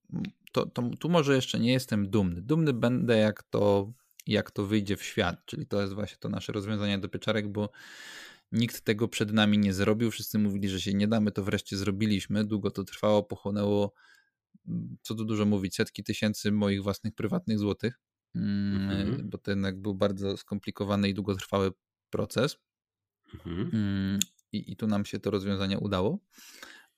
[0.52, 2.42] to, to, tu może jeszcze nie jestem dumny.
[2.42, 3.92] Dumny będę, jak to,
[4.26, 7.70] jak to wyjdzie w świat, czyli to jest właśnie to nasze rozwiązanie do pieczarek, bo
[8.52, 10.10] nikt tego przed nami nie zrobił.
[10.10, 12.44] Wszyscy mówili, że się nie damy, to wreszcie zrobiliśmy.
[12.44, 13.94] Długo to trwało, pochłonęło,
[14.68, 18.00] mm, co tu dużo mówić, setki tysięcy moich własnych prywatnych złotych,
[18.34, 19.30] mm, mhm.
[19.30, 21.70] bo to jednak był bardzo skomplikowany i długotrwały
[22.10, 22.56] proces.
[23.34, 23.70] Mhm.
[23.72, 24.18] Mm,
[24.52, 26.18] I, I tu nam się to rozwiązanie udało,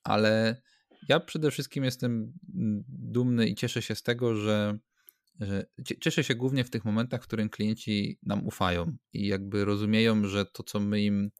[0.04, 0.62] ale
[1.08, 2.32] ja przede wszystkim jestem
[2.88, 4.78] dumny i cieszę się z tego, że,
[5.40, 5.66] że
[6.00, 10.46] cieszę się głównie w tych momentach, w którym klienci nam ufają i jakby rozumieją, że
[10.46, 11.30] to, co my im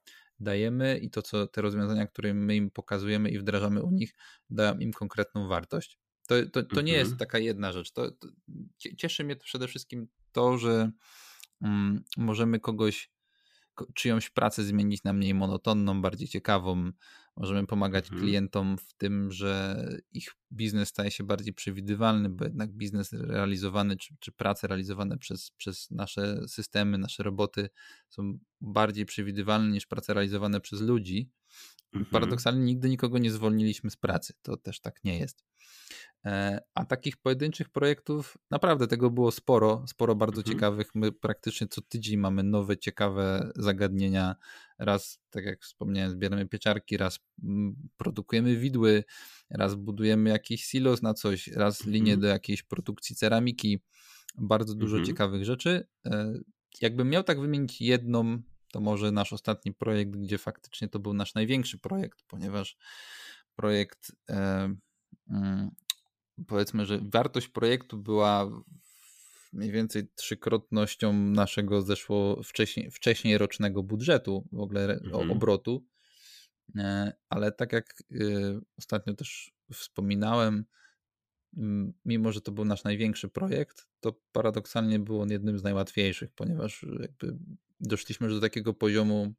[0.41, 4.15] dajemy i to, co te rozwiązania, które my im pokazujemy i wdrażamy u nich,
[4.51, 5.99] dają im konkretną wartość.
[6.27, 7.19] To, to, to nie jest mhm.
[7.19, 7.93] taka jedna rzecz.
[7.93, 8.29] To, to,
[8.97, 10.91] cieszy mnie to przede wszystkim to, że
[11.63, 13.11] mm, możemy kogoś,
[13.95, 16.93] czyjąś pracę zmienić na mniej monotonną, bardziej ciekawą,
[17.37, 18.23] Możemy pomagać mhm.
[18.23, 24.15] klientom w tym, że ich biznes staje się bardziej przewidywalny, bo jednak biznes realizowany, czy,
[24.21, 27.69] czy prace realizowane przez, przez nasze systemy, nasze roboty
[28.09, 31.31] są bardziej przewidywalne niż prace realizowane przez ludzi.
[31.93, 32.11] Mhm.
[32.11, 34.35] Paradoksalnie nigdy nikogo nie zwolniliśmy z pracy.
[34.43, 35.45] To też tak nie jest.
[36.25, 40.55] E, a takich pojedynczych projektów naprawdę tego było sporo, sporo bardzo mhm.
[40.55, 40.95] ciekawych.
[40.95, 44.37] My praktycznie co tydzień mamy nowe, ciekawe zagadnienia.
[44.79, 49.05] Raz, tak jak wspomniałem, zbieramy pieczarki, raz mm, produkujemy widły,
[49.51, 52.21] raz budujemy jakiś silos na coś, raz linię mhm.
[52.21, 53.81] do jakiejś produkcji ceramiki.
[54.39, 55.07] Bardzo dużo mhm.
[55.07, 55.87] ciekawych rzeczy.
[56.07, 56.33] E,
[56.81, 61.35] jakbym miał tak wymienić jedną, to może nasz ostatni projekt, gdzie faktycznie to był nasz
[61.35, 62.77] największy projekt, ponieważ
[63.57, 64.75] projekt e,
[65.31, 65.71] mm,
[66.47, 68.51] powiedzmy, że wartość projektu była
[69.53, 75.31] mniej więcej trzykrotnością naszego zeszło wcześniej, wcześniej rocznego budżetu, w ogóle mhm.
[75.31, 75.87] obrotu.
[76.77, 80.65] E, ale tak jak y, ostatnio też wspominałem,
[82.05, 86.87] mimo że to był nasz największy projekt, to paradoksalnie był on jednym z najłatwiejszych, ponieważ
[87.01, 87.39] jakby
[87.81, 89.35] doszliśmy już do takiego poziomu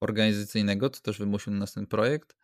[0.00, 2.36] organizacyjnego, co też wymusił nas ten projekt,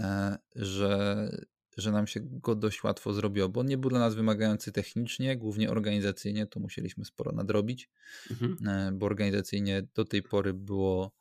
[0.00, 1.30] e, że,
[1.76, 5.36] że nam się go dość łatwo zrobiło, bo on nie był dla nas wymagający technicznie,
[5.36, 7.90] głównie organizacyjnie, to musieliśmy sporo nadrobić,
[8.30, 8.56] mhm.
[8.68, 11.12] E, bo organizacyjnie do tej pory było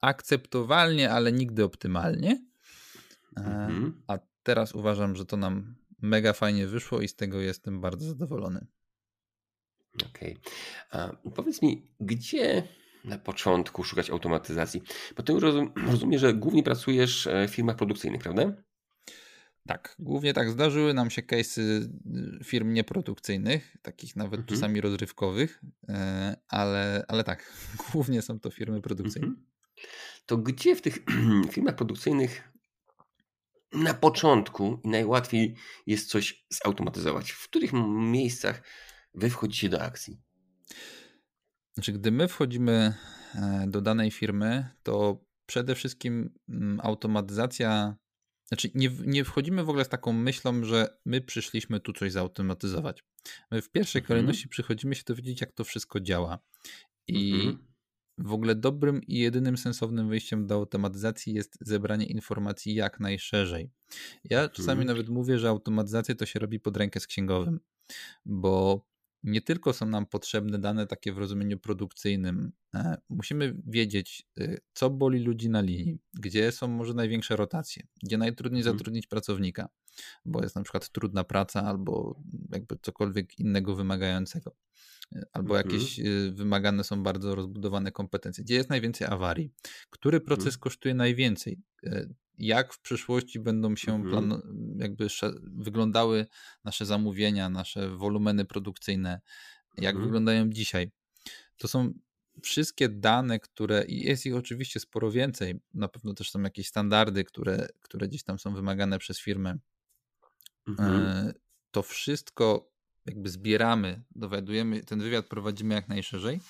[0.00, 2.44] akceptowalnie, ale nigdy optymalnie.
[3.36, 4.02] E, mhm.
[4.06, 8.66] A teraz uważam, że to nam mega fajnie wyszło i z tego jestem bardzo zadowolony.
[10.10, 10.38] Okej.
[10.90, 11.32] Okay.
[11.34, 12.62] Powiedz mi, gdzie
[13.04, 14.82] na początku szukać automatyzacji?
[15.16, 18.52] Bo ty rozum, rozumiem, że głównie pracujesz e, w firmach produkcyjnych, prawda?
[19.66, 20.50] Tak, głównie tak.
[20.50, 24.48] Zdarzyły nam się case'y y, firm nieprodukcyjnych, takich nawet mhm.
[24.56, 27.52] czasami rozrywkowych, e, ale, ale tak,
[27.92, 29.26] głównie są to firmy produkcyjne.
[29.26, 29.46] Mhm.
[30.26, 30.98] To gdzie w tych
[31.52, 32.52] firmach produkcyjnych
[33.72, 35.54] na początku i najłatwiej
[35.86, 37.30] jest coś zautomatyzować?
[37.30, 37.72] W których
[38.12, 38.62] miejscach
[39.14, 40.20] wy wchodzicie do akcji?
[41.74, 42.94] Znaczy, gdy my wchodzimy
[43.34, 47.96] e, do danej firmy, to przede wszystkim mm, automatyzacja.
[48.48, 53.04] Znaczy, nie, nie wchodzimy w ogóle z taką myślą, że my przyszliśmy tu coś zautomatyzować.
[53.50, 54.08] My w pierwszej mhm.
[54.08, 56.38] kolejności przychodzimy się dowiedzieć, jak to wszystko działa.
[57.08, 57.58] I mhm.
[58.18, 63.70] w ogóle dobrym i jedynym sensownym wyjściem do automatyzacji jest zebranie informacji jak najszerzej.
[64.24, 64.86] Ja czasami mhm.
[64.86, 67.60] nawet mówię, że automatyzację to się robi pod rękę z księgowym,
[68.24, 68.86] bo
[69.22, 72.52] nie tylko są nam potrzebne dane takie w rozumieniu produkcyjnym.
[72.74, 78.18] E, musimy wiedzieć, y, co boli ludzi na linii, gdzie są może największe rotacje, gdzie
[78.18, 78.76] najtrudniej mhm.
[78.76, 79.68] zatrudnić pracownika,
[80.24, 82.20] bo jest na przykład trudna praca albo
[82.52, 84.56] jakby cokolwiek innego wymagającego
[85.32, 85.66] albo mhm.
[85.66, 86.00] jakieś
[86.32, 88.44] wymagane są bardzo rozbudowane kompetencje.
[88.44, 89.52] Gdzie jest najwięcej awarii?
[89.90, 90.60] Który proces mhm.
[90.60, 91.62] kosztuje najwięcej?
[92.38, 94.42] Jak w przyszłości będą się mhm.
[94.78, 95.06] jakby
[95.42, 96.26] wyglądały
[96.64, 99.20] nasze zamówienia, nasze wolumeny produkcyjne?
[99.76, 100.04] Jak mhm.
[100.04, 100.90] wyglądają dzisiaj?
[101.56, 101.92] To są
[102.42, 107.24] wszystkie dane, które, i jest ich oczywiście sporo więcej, na pewno też są jakieś standardy,
[107.24, 109.58] które, które gdzieś tam są wymagane przez firmę.
[110.68, 111.06] Mhm.
[111.06, 111.32] E,
[111.70, 112.70] to wszystko
[113.06, 116.40] jakby zbieramy, dowiadujemy, ten wywiad prowadzimy jak najszerzej,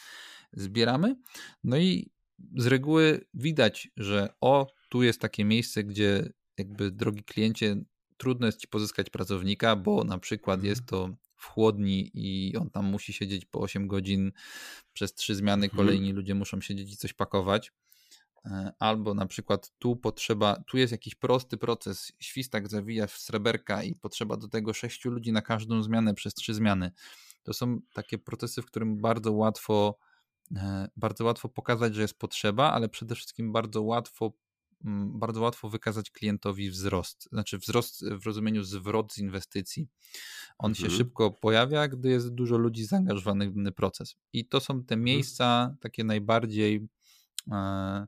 [0.52, 1.16] zbieramy,
[1.64, 2.10] no i
[2.56, 7.76] z reguły widać, że o, tu jest takie miejsce, gdzie jakby drogi kliencie,
[8.16, 10.88] trudno jest ci pozyskać pracownika, bo na przykład jest mhm.
[10.88, 14.32] to w chłodni i on tam musi siedzieć po 8 godzin
[14.92, 15.76] przez trzy zmiany, mhm.
[15.76, 17.72] kolejni ludzie muszą siedzieć i coś pakować.
[18.46, 23.82] E, albo na przykład tu potrzeba, tu jest jakiś prosty proces, świstak zawija w sreberka
[23.82, 26.90] i potrzeba do tego sześciu ludzi na każdą zmianę przez trzy zmiany.
[27.42, 29.98] To są takie procesy, w którym bardzo łatwo,
[30.56, 34.32] e, bardzo łatwo pokazać, że jest potrzeba, ale przede wszystkim bardzo łatwo,
[35.18, 39.88] bardzo łatwo wykazać klientowi wzrost, znaczy wzrost w rozumieniu zwrot z inwestycji.
[40.58, 40.90] On mhm.
[40.90, 44.16] się szybko pojawia, gdy jest dużo ludzi zaangażowanych w dany proces.
[44.32, 45.02] I to są te mhm.
[45.02, 46.88] miejsca takie najbardziej
[47.52, 48.06] e,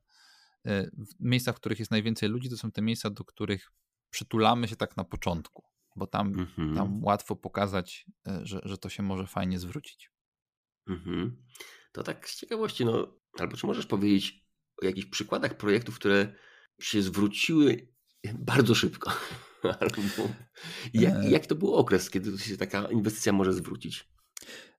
[0.69, 3.73] E, miejsca, w których jest najwięcej ludzi, to są te miejsca, do których
[4.11, 5.65] przytulamy się tak na początku,
[5.97, 6.75] bo tam, mhm.
[6.75, 10.11] tam łatwo pokazać, e, że, że to się może fajnie zwrócić.
[10.87, 11.45] Mhm.
[11.93, 14.45] To tak z ciekawości, no, albo czy możesz powiedzieć
[14.83, 16.35] o jakichś przykładach projektów, które
[16.81, 17.89] się zwróciły
[18.35, 19.13] bardzo szybko?
[20.95, 21.31] Jak, e.
[21.31, 24.09] jak to był okres, kiedy się taka inwestycja może zwrócić?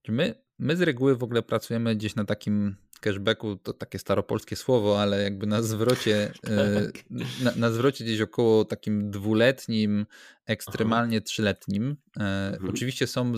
[0.07, 5.01] My, my z reguły w ogóle pracujemy gdzieś na takim cashbacku to takie staropolskie słowo,
[5.01, 7.03] ale jakby na zwrocie, e, tak.
[7.43, 10.05] na, na, zwrocie gdzieś około takim dwuletnim,
[10.45, 11.25] ekstremalnie Aha.
[11.25, 11.95] trzyletnim.
[12.17, 12.21] E,
[12.53, 12.69] mhm.
[12.69, 13.33] Oczywiście są,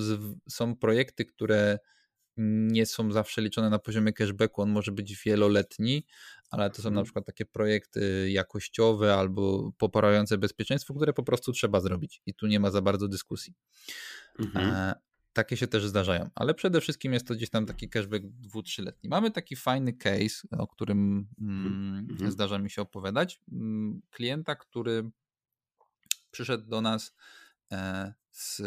[0.50, 1.80] są projekty, które
[2.38, 6.06] nie są zawsze liczone na poziomie cashbacku, on może być wieloletni,
[6.50, 6.96] ale to są mhm.
[6.96, 12.48] na przykład takie projekty jakościowe albo poprawające bezpieczeństwo, które po prostu trzeba zrobić i tu
[12.48, 13.54] nie ma za bardzo dyskusji.
[14.40, 14.70] Mhm.
[14.70, 14.94] E,
[15.34, 19.10] takie się też zdarzają, ale przede wszystkim jest to gdzieś tam taki cashback dwu, trzyletni.
[19.10, 22.32] Mamy taki fajny case, o którym mm, mhm.
[22.32, 23.42] zdarza mi się opowiadać.
[23.52, 25.10] Mm, klienta, który
[26.32, 27.16] przyszedł do nas
[27.72, 28.62] e, z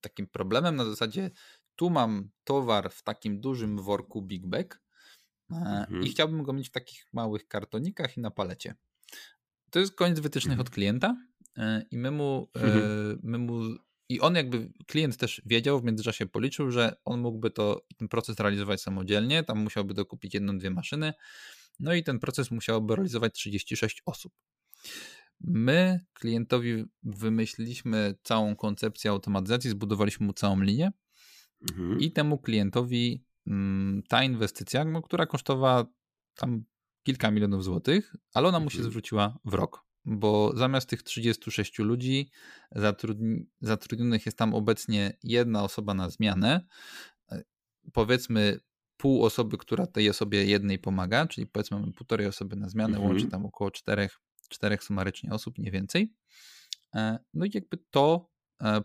[0.00, 1.30] takim problemem na zasadzie
[1.76, 4.82] tu mam towar w takim dużym worku Big Bag
[5.52, 6.02] e, mhm.
[6.02, 8.74] i chciałbym go mieć w takich małych kartonikach i na palecie.
[9.70, 10.66] To jest koniec wytycznych mhm.
[10.66, 11.16] od klienta
[11.56, 13.18] e, i my mu, mhm.
[13.22, 13.60] my mu
[14.12, 18.40] i on jakby, klient też wiedział, w międzyczasie policzył, że on mógłby to, ten proces
[18.40, 21.12] realizować samodzielnie, tam musiałby dokupić jedną, dwie maszyny,
[21.80, 24.32] no i ten proces musiałoby realizować 36 osób.
[25.40, 30.92] My klientowi wymyśliliśmy całą koncepcję automatyzacji, zbudowaliśmy mu całą linię
[31.70, 32.00] mhm.
[32.00, 35.86] i temu klientowi mm, ta inwestycja, no, która kosztowała
[36.34, 36.64] tam
[37.02, 38.90] kilka milionów złotych, ale ona mu się mhm.
[38.90, 42.30] zwróciła w rok, bo zamiast tych 36 ludzi
[42.72, 46.66] zatrudni zatrudnionych jest tam obecnie jedna osoba na zmianę,
[47.32, 47.42] e,
[47.92, 48.60] powiedzmy
[48.96, 53.08] pół osoby, która tej osobie jednej pomaga, czyli powiedzmy mamy półtorej osoby na zmianę, mhm.
[53.08, 56.14] łączy tam około czterech, czterech sumarycznie osób, mniej więcej.
[56.94, 58.31] E, no i jakby to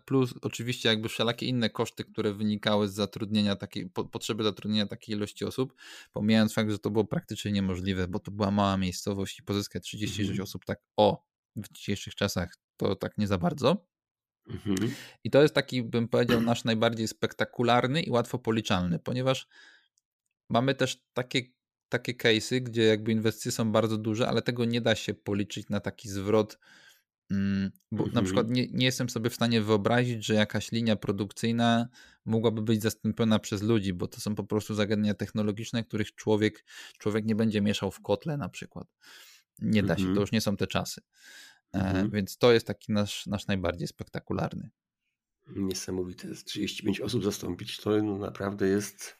[0.04, 5.16] plus oczywiście jakby wszelakie inne koszty, które wynikały z zatrudnienia takiej, po, potrzeby zatrudnienia takiej
[5.16, 5.74] ilości osób,
[6.12, 10.30] pomijając fakt, że to było praktycznie niemożliwe, bo to była mała miejscowość i pozyskać 36
[10.30, 10.42] mhm.
[10.42, 11.24] osób tak o
[11.56, 13.86] w dzisiejszych czasach to tak nie za bardzo.
[14.48, 14.94] Mhm.
[15.24, 19.48] I to jest taki, bym powiedział, nasz najbardziej spektakularny i łatwo policzalny, ponieważ
[20.50, 21.42] mamy też takie,
[21.88, 25.80] takie case'y, gdzie jakby inwestycje są bardzo duże, ale tego nie da się policzyć na
[25.80, 26.58] taki zwrot.
[27.30, 28.14] Mm, bo mhm.
[28.14, 31.88] na przykład nie, nie jestem sobie w stanie wyobrazić, że jakaś linia produkcyjna
[32.24, 36.64] mogłaby być zastąpiona przez ludzi, bo to są po prostu zagadnienia technologiczne, których człowiek,
[36.98, 38.86] człowiek nie będzie mieszał w kotle na przykład.
[39.58, 40.20] Nie da się, to mhm.
[40.20, 41.00] już nie są te czasy.
[41.74, 42.10] E, mhm.
[42.10, 44.70] Więc to jest taki nasz, nasz najbardziej spektakularny.
[45.56, 46.34] Niesamowite.
[46.34, 49.17] 35 osób zastąpić to naprawdę jest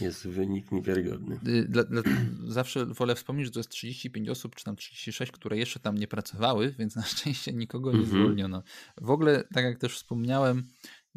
[0.00, 1.40] jest wynik niewiarygodny.
[1.46, 2.02] Y, dla, dla,
[2.46, 6.08] zawsze wolę wspomnieć, że to jest 35 osób, czy tam 36, które jeszcze tam nie
[6.08, 8.22] pracowały, więc na szczęście nikogo nie mhm.
[8.22, 8.62] zwolniono.
[9.00, 10.62] W ogóle, tak jak też wspomniałem,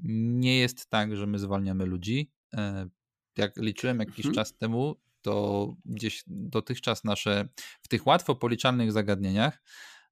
[0.04, 2.32] nie jest tak, że my zwalniamy ludzi.
[2.54, 2.90] E,
[3.38, 4.36] jak liczyłem jakiś mhm.
[4.36, 7.50] czas temu, to gdzieś dotychczas nasze,
[7.82, 9.62] w tych łatwo policzalnych zagadnieniach,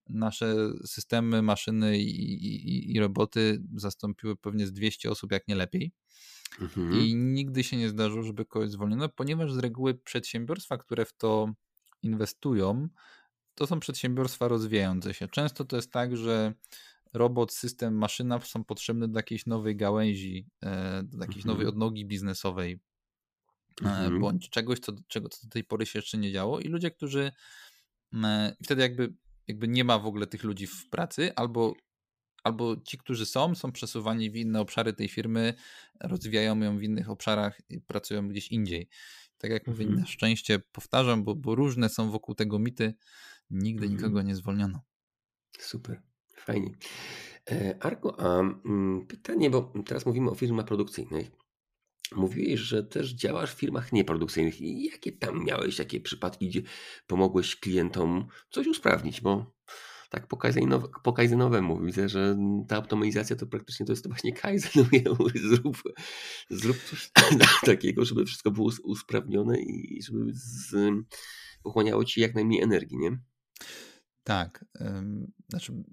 [0.09, 5.91] nasze systemy, maszyny i, i, i roboty zastąpiły pewnie z 200 osób, jak nie lepiej.
[6.61, 6.99] Mhm.
[6.99, 11.53] I nigdy się nie zdarzyło, żeby kogoś zwolniono, ponieważ z reguły przedsiębiorstwa, które w to
[12.03, 12.87] inwestują,
[13.55, 15.27] to są przedsiębiorstwa rozwijające się.
[15.27, 16.53] Często to jest tak, że
[17.13, 21.53] robot, system, maszyna są potrzebne do jakiejś nowej gałęzi, e, do jakiejś mhm.
[21.53, 22.79] nowej odnogi biznesowej,
[23.81, 24.19] e, mhm.
[24.19, 26.59] bądź czegoś, co, czego co do tej pory się jeszcze nie działo.
[26.59, 27.31] I ludzie, którzy
[28.13, 29.13] e, wtedy jakby,
[29.47, 31.73] jakby nie ma w ogóle tych ludzi w pracy, albo
[32.43, 35.53] albo ci, którzy są, są przesuwani w inne obszary tej firmy,
[36.01, 38.89] rozwijają ją w innych obszarach i pracują gdzieś indziej.
[39.37, 40.01] Tak jak mówię, mhm.
[40.01, 42.93] na szczęście powtarzam, bo, bo różne są wokół tego mity,
[43.49, 43.97] nigdy mhm.
[43.97, 44.81] nikogo nie zwolniono.
[45.59, 46.01] Super,
[46.35, 46.71] fajnie.
[47.51, 51.31] E, Arko, a mm, pytanie, bo teraz mówimy o firmach produkcyjnych.
[52.15, 54.61] Mówiłeś, że też działasz w firmach nieprodukcyjnych.
[54.61, 56.61] I jakie tam miałeś takie przypadki, gdzie
[57.07, 59.21] pomogłeś klientom coś usprawnić?
[59.21, 59.53] Bo
[60.09, 64.33] tak po, kaizen, po kaizenowemu widzę, że ta optymalizacja to praktycznie to jest to właśnie
[64.33, 64.85] kaizen.
[65.49, 65.77] zrób,
[66.49, 67.11] zrób coś
[67.65, 70.75] takiego, żeby wszystko było usprawnione i żeby z,
[71.63, 73.19] pochłaniało ci jak najmniej energii, nie?
[74.23, 74.65] Tak.
[75.49, 75.83] Znaczy,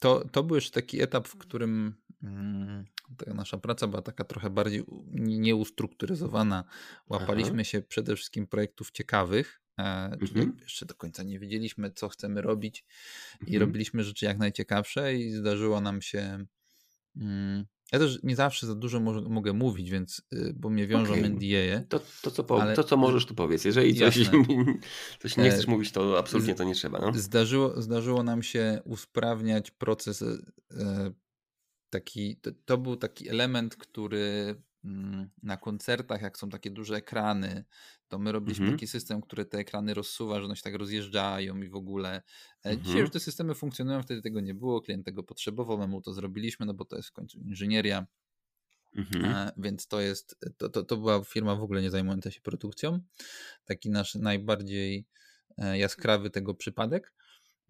[0.00, 2.84] to, to był już taki etap, w którym mm,
[3.16, 6.64] ta nasza praca była taka trochę bardziej nieustrukturyzowana.
[7.08, 7.64] Łapaliśmy Aha.
[7.64, 10.56] się przede wszystkim projektów ciekawych, mhm.
[10.62, 12.84] jeszcze do końca nie wiedzieliśmy, co chcemy robić
[13.40, 13.60] i mhm.
[13.60, 16.46] robiliśmy rzeczy jak najciekawsze i zdarzyło nam się
[17.16, 21.28] mm, ja też nie zawsze za dużo mogę mówić, więc, y, bo mnie wiążą okay.
[21.28, 21.84] NDA.
[21.88, 22.74] To, to, co po, ale...
[22.74, 23.64] to, co możesz, tu powiedz.
[23.64, 24.30] Jeżeli coś,
[25.20, 26.98] coś nie chcesz e, mówić, to absolutnie to nie trzeba.
[26.98, 27.12] No?
[27.14, 30.22] Zdarzyło, zdarzyło nam się usprawniać proces.
[30.22, 30.36] E,
[31.90, 34.54] taki, to, to był taki element, który
[35.42, 37.64] na koncertach, jak są takie duże ekrany,
[38.08, 38.78] to my robiliśmy mhm.
[38.78, 42.22] taki system, który te ekrany rozsuwa, że one się tak rozjeżdżają i w ogóle.
[42.64, 42.84] E, mhm.
[42.84, 46.12] Dzisiaj już te systemy funkcjonują, wtedy tego nie było, klient tego potrzebował, my mu to
[46.12, 48.06] zrobiliśmy, no bo to jest w końcu inżynieria.
[48.96, 49.24] Mhm.
[49.24, 53.00] E, więc to jest, to, to, to była firma w ogóle nie zajmująca się produkcją.
[53.64, 55.06] Taki nasz najbardziej
[55.58, 57.12] e, jaskrawy tego przypadek.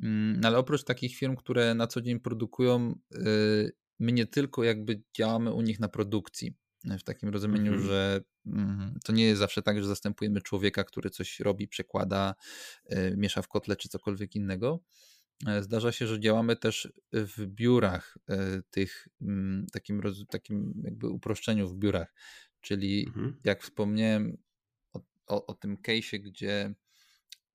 [0.03, 4.64] Mm, no ale oprócz takich firm, które na co dzień produkują, y, my nie tylko
[4.64, 6.57] jakby działamy u nich na produkcji,
[6.99, 7.88] w takim rozumieniu, mhm.
[7.88, 12.35] że mm, to nie jest zawsze tak, że zastępujemy człowieka, który coś robi, przekłada,
[12.92, 14.81] y, miesza w kotle czy cokolwiek innego.
[15.47, 21.68] E, zdarza się, że działamy też w biurach e, tych, mm, takim, takim jakby uproszczeniu
[21.68, 22.14] w biurach,
[22.61, 23.40] czyli mhm.
[23.44, 24.38] jak wspomniałem
[24.92, 26.75] o, o, o tym case'ie, gdzie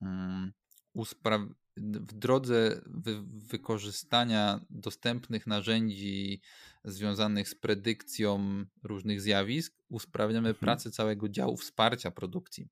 [0.01, 0.53] um,
[0.95, 6.41] uspraw- w drodze wy wykorzystania dostępnych narzędzi
[6.83, 10.59] związanych z predykcją różnych zjawisk, usprawniamy mhm.
[10.59, 12.69] pracę całego działu wsparcia produkcji.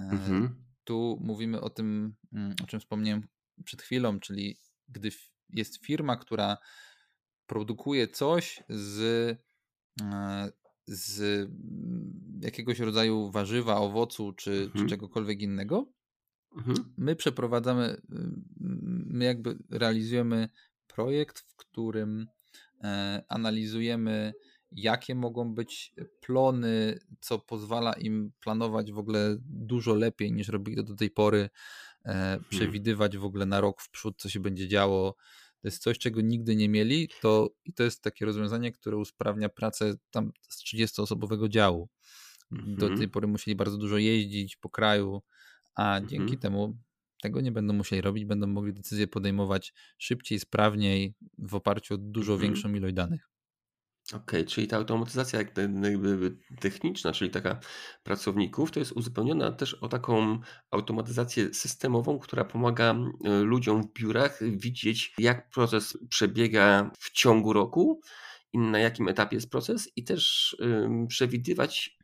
[0.00, 0.64] E, mhm.
[0.84, 3.26] Tu mówimy o tym, mm, o czym wspomniałem
[3.64, 4.56] przed chwilą, czyli
[4.88, 5.10] gdy
[5.50, 6.58] jest firma, która
[7.46, 9.00] produkuje coś z,
[10.02, 10.52] e,
[10.86, 14.72] z mm, jakiegoś rodzaju warzywa, owocu czy, mhm.
[14.84, 15.93] czy czegokolwiek innego,
[16.56, 16.92] Mhm.
[16.96, 18.00] My przeprowadzamy,
[19.06, 20.48] my jakby realizujemy
[20.86, 22.26] projekt, w którym
[22.84, 24.32] e, analizujemy,
[24.72, 30.82] jakie mogą być plony, co pozwala im planować w ogóle dużo lepiej niż robili to
[30.82, 31.38] do tej pory,
[32.04, 32.44] e, mhm.
[32.48, 35.16] przewidywać w ogóle na rok w przód, co się będzie działo.
[35.60, 39.48] To jest coś, czego nigdy nie mieli, to i to jest takie rozwiązanie, które usprawnia
[39.48, 41.88] pracę tam z 30-osobowego działu.
[42.50, 43.10] Do tej mhm.
[43.10, 45.22] pory musieli bardzo dużo jeździć po kraju,
[45.74, 46.38] a dzięki mhm.
[46.38, 46.78] temu
[47.22, 52.32] tego nie będą musieli robić, będą mogli decyzje podejmować szybciej, sprawniej, w oparciu o dużo
[52.32, 52.52] mhm.
[52.52, 53.28] większą ilość danych.
[54.08, 57.60] Okej, okay, czyli ta automatyzacja jakby techniczna, czyli taka
[58.02, 62.94] pracowników, to jest uzupełniona też o taką automatyzację systemową, która pomaga
[63.42, 68.00] ludziom w biurach widzieć, jak proces przebiega w ciągu roku
[68.52, 70.56] i na jakim etapie jest proces, i też
[71.08, 71.98] przewidywać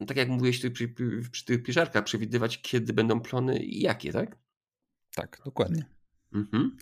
[0.00, 0.94] no tak jak mówiłeś przy,
[1.30, 4.38] przy tych piżarkach, przewidywać, kiedy będą plony i jakie, tak?
[5.14, 5.84] Tak, dokładnie.
[6.32, 6.76] Mhm.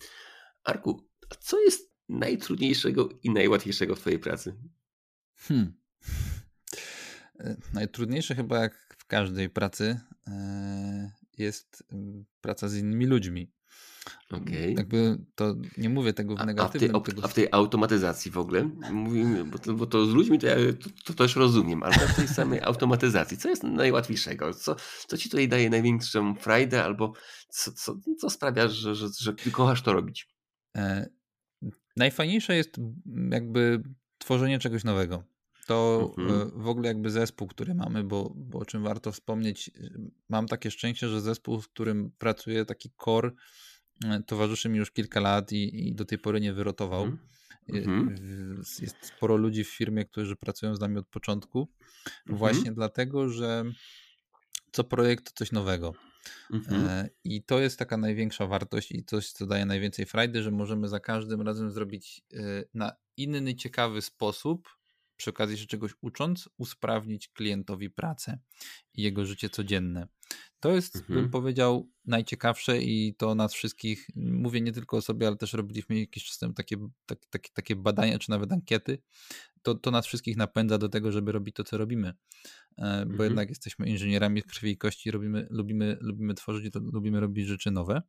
[0.65, 4.55] Arku, a co jest najtrudniejszego i najłatwiejszego w Twojej pracy?
[5.37, 5.73] Hmm.
[7.41, 11.85] E, najtrudniejsze chyba jak w każdej pracy e, jest
[12.41, 13.53] praca z innymi ludźmi.
[14.31, 14.75] Okay.
[14.77, 16.97] Jakby to nie mówię tego w negatywnym.
[16.97, 20.07] A, a, w, tej, a w tej automatyzacji w ogóle, mówimy, bo to, bo to
[20.07, 23.63] z ludźmi to ja to, to, też rozumiem, ale w tej samej automatyzacji, co jest
[23.63, 24.55] najłatwiejszego?
[24.55, 27.13] Co, co ci tutaj daje największą frajdę albo
[27.49, 30.29] co, co, co sprawia, że, że, że kochasz to robić?
[30.77, 31.09] E,
[31.97, 32.77] najfajniejsze jest
[33.31, 33.83] jakby
[34.19, 35.25] tworzenie czegoś nowego.
[35.67, 36.41] To mhm.
[36.41, 39.71] E, w ogóle jakby zespół, który mamy, bo, bo o czym warto wspomnieć,
[40.29, 43.31] mam takie szczęście, że zespół, w którym pracuję, taki core,
[44.27, 47.05] towarzyszy mi już kilka lat i, i do tej pory nie wyrotował.
[47.69, 48.15] Mm.
[48.59, 51.69] Jest sporo ludzi w firmie, którzy pracują z nami od początku,
[52.27, 52.39] mm.
[52.39, 53.65] właśnie dlatego, że
[54.73, 55.95] co projekt to coś nowego.
[56.51, 57.09] Mm-hmm.
[57.25, 61.01] I to jest taka największa wartość i coś, co daje najwięcej frajdy, że możemy za
[61.01, 62.23] każdym razem zrobić
[62.75, 64.78] na inny, ciekawy sposób
[65.19, 68.39] przy okazji się czegoś ucząc, usprawnić klientowi pracę
[68.95, 70.09] i jego życie codzienne.
[70.61, 71.21] To jest, mhm.
[71.21, 76.01] bym powiedział, najciekawsze i to nas wszystkich, mówię nie tylko o sobie, ale też robiliśmy
[76.01, 78.99] jakiś czas temu takie, tak, takie, takie badania, czy nawet ankiety,
[79.63, 82.09] to, to nas wszystkich napędza do tego, żeby robić to, co robimy.
[82.09, 82.15] E,
[83.07, 83.25] bo mhm.
[83.25, 88.03] jednak jesteśmy inżynierami krwi i kości, robimy, lubimy, lubimy tworzyć, lubimy robić rzeczy nowe.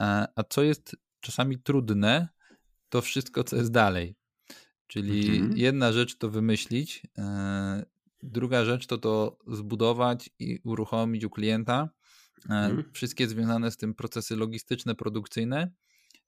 [0.00, 2.28] E, a co jest czasami trudne,
[2.88, 4.16] to wszystko, co jest dalej.
[4.86, 5.58] Czyli mhm.
[5.58, 7.84] jedna rzecz to wymyślić, e,
[8.22, 11.88] druga rzecz to to zbudować i uruchomić u klienta.
[12.50, 12.84] E, mhm.
[12.92, 15.70] Wszystkie związane z tym procesy logistyczne, produkcyjne.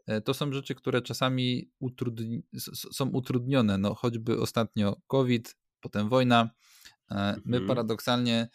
[0.07, 2.43] E, to są rzeczy, które czasami utrudni
[2.93, 3.79] są utrudnione.
[3.79, 6.51] No, choćby ostatnio COVID, potem wojna.
[7.45, 7.67] My mhm.
[7.67, 8.49] paradoksalnie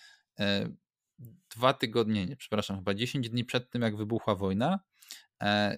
[1.55, 4.79] dwa tygodnie, nie, przepraszam, chyba 10 dni przed tym, jak wybuchła wojna,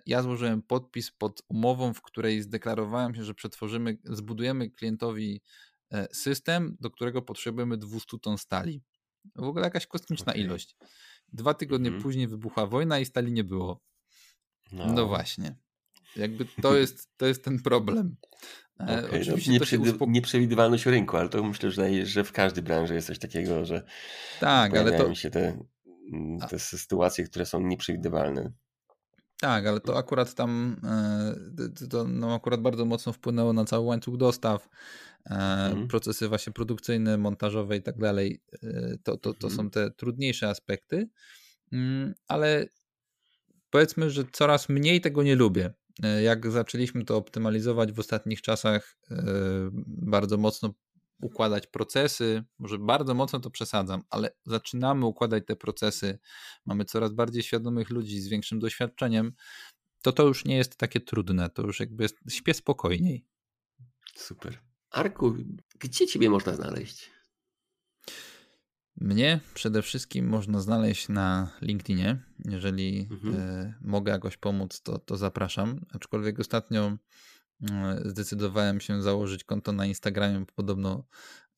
[0.06, 5.42] ja złożyłem podpis pod umową, w której zdeklarowałem się, że przetworzymy, zbudujemy klientowi
[5.92, 8.84] e, system, do którego potrzebujemy 200 ton stali.
[9.36, 10.44] W ogóle jakaś kosmiczna okay.
[10.44, 10.76] ilość.
[11.34, 13.82] Dwa tygodnie mm później wybuchła wojna i stali nie było.
[14.72, 15.56] No, no właśnie.
[16.16, 18.16] Jakby to jest, to jest ten problem.
[18.80, 20.10] E, okay, no, uspok...
[20.10, 23.86] Nieprzewidywalność rynku, ale to myślę, że, że w każdej branży jest coś takiego, że
[24.40, 25.68] tak, ale to się te,
[26.14, 28.52] mm, te sytuacje, które są nieprzewidywalne.
[29.42, 34.18] Tak, ale to akurat tam e, to no akurat bardzo mocno wpłynęło na cały łańcuch
[34.18, 34.70] dostaw,
[35.30, 35.88] mhm.
[35.88, 38.42] procesy właśnie produkcyjne, montażowe i tak dalej.
[38.64, 39.54] E, to, to, to mhm.
[39.54, 41.10] są te trudniejsze aspekty,
[41.72, 42.66] mm, ale
[43.70, 45.74] powiedzmy, że coraz mniej tego nie lubię.
[46.24, 48.98] Jak zaczęliśmy to optymalizować w ostatnich czasach,
[49.88, 50.74] bardzo mocno
[51.26, 56.20] układać procesy, może bardzo mocno to przesadzam, ale zaczynamy układać te procesy,
[56.66, 59.34] mamy coraz bardziej świadomych ludzi z większym doświadczeniem,
[60.02, 63.26] to to już nie jest takie trudne, to już jakby jest, śpię spokojniej.
[64.16, 64.58] Super.
[64.92, 65.36] Arku,
[65.80, 67.12] gdzie ciebie można znaleźć?
[68.98, 72.24] Mnie przede wszystkim można znaleźć na LinkedInie.
[72.46, 73.36] Jeżeli mhm.
[73.36, 75.86] y, mogę jakoś pomóc, to, to zapraszam.
[75.94, 76.98] Aczkolwiek ostatnio E,
[78.06, 81.08] zdecydowałem się założyć konto na Instagramie, podobno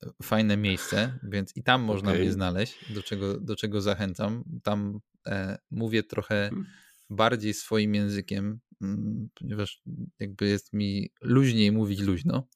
[0.02, 2.20] e, fajne miejsce, więc i tam można okay.
[2.20, 4.44] mnie znaleźć, do czego, do czego zachęcam.
[4.62, 6.66] Tam e, mówię trochę hmm.
[7.10, 9.82] bardziej swoim językiem, mm, ponieważ
[10.18, 12.48] jakby jest mi luźniej mówić luźno.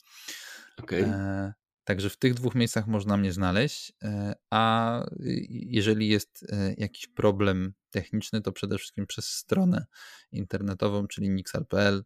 [0.76, 1.04] Okay.
[1.04, 1.52] E,
[1.84, 5.04] także w tych dwóch miejscach można mnie znaleźć, e, a
[5.48, 9.86] jeżeli jest e, jakiś problem techniczny, to przede wszystkim przez stronę
[10.32, 12.04] internetową, czyli nixal.pl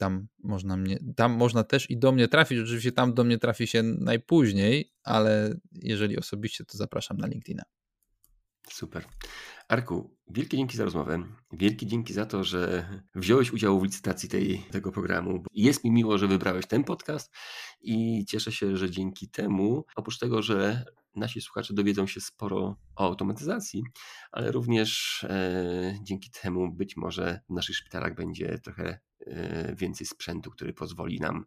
[0.00, 2.58] tam można mnie, tam można też i do mnie trafić.
[2.58, 7.62] Oczywiście tam do mnie trafi się najpóźniej, ale jeżeli osobiście, to zapraszam na LinkedIna.
[8.68, 9.04] Super.
[9.68, 11.22] Arku, wielkie dzięki za rozmowę.
[11.52, 15.44] Wielkie dzięki za to, że wziąłeś udział w licytacji tej, tego programu.
[15.54, 17.32] Jest mi miło, że wybrałeś ten podcast
[17.80, 20.84] i cieszę się, że dzięki temu, oprócz tego, że
[21.16, 23.82] nasi słuchacze dowiedzą się sporo o automatyzacji,
[24.32, 30.50] ale również e, dzięki temu być może w naszych szpitalach będzie trochę e, więcej sprzętu,
[30.50, 31.44] który pozwoli nam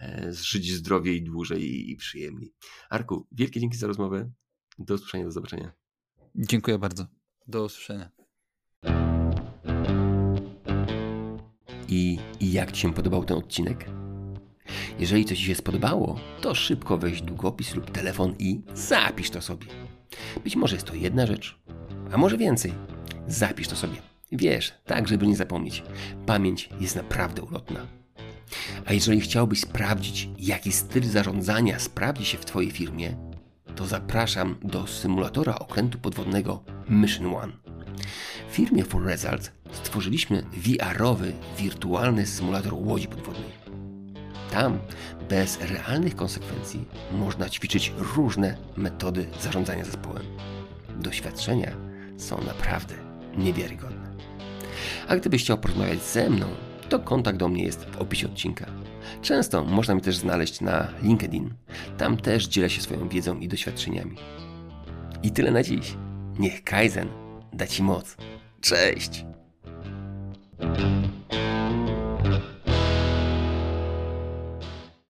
[0.00, 2.54] e, żyć zdrowiej, dłużej i przyjemniej.
[2.90, 4.30] Arku, wielkie dzięki za rozmowę.
[4.78, 5.83] Do usłyszenia, do zobaczenia.
[6.36, 7.06] Dziękuję bardzo.
[7.48, 8.10] Do usłyszenia.
[11.88, 13.86] I, I jak Ci się podobał ten odcinek?
[14.98, 19.66] Jeżeli coś Ci się spodobało, to szybko weź długopis lub telefon i zapisz to sobie.
[20.44, 21.58] Być może jest to jedna rzecz,
[22.12, 22.74] a może więcej.
[23.28, 23.96] Zapisz to sobie.
[24.32, 25.82] Wiesz, tak żeby nie zapomnieć.
[26.26, 27.86] Pamięć jest naprawdę ulotna.
[28.86, 33.16] A jeżeli chciałbyś sprawdzić, jaki styl zarządzania sprawdzi się w Twojej firmie,
[33.76, 37.52] to zapraszam do symulatora okrętu podwodnego Mission One.
[38.48, 43.52] W firmie For Result stworzyliśmy VR-owy, wirtualny symulator łodzi podwodnej.
[44.50, 44.78] Tam,
[45.28, 50.22] bez realnych konsekwencji, można ćwiczyć różne metody zarządzania zespołem.
[51.00, 51.72] Doświadczenia
[52.16, 52.94] są naprawdę
[53.36, 54.14] niewiarygodne.
[55.08, 56.46] A gdybyś chciał porozmawiać ze mną,
[56.88, 58.66] to kontakt do mnie jest w opisie odcinka.
[59.22, 61.54] Często można mi też znaleźć na LinkedIn.
[61.98, 64.16] Tam też dzielę się swoją wiedzą i doświadczeniami.
[65.22, 65.94] I tyle na dziś.
[66.38, 67.08] Niech Kaizen
[67.52, 68.16] da Ci moc.
[68.60, 69.24] Cześć!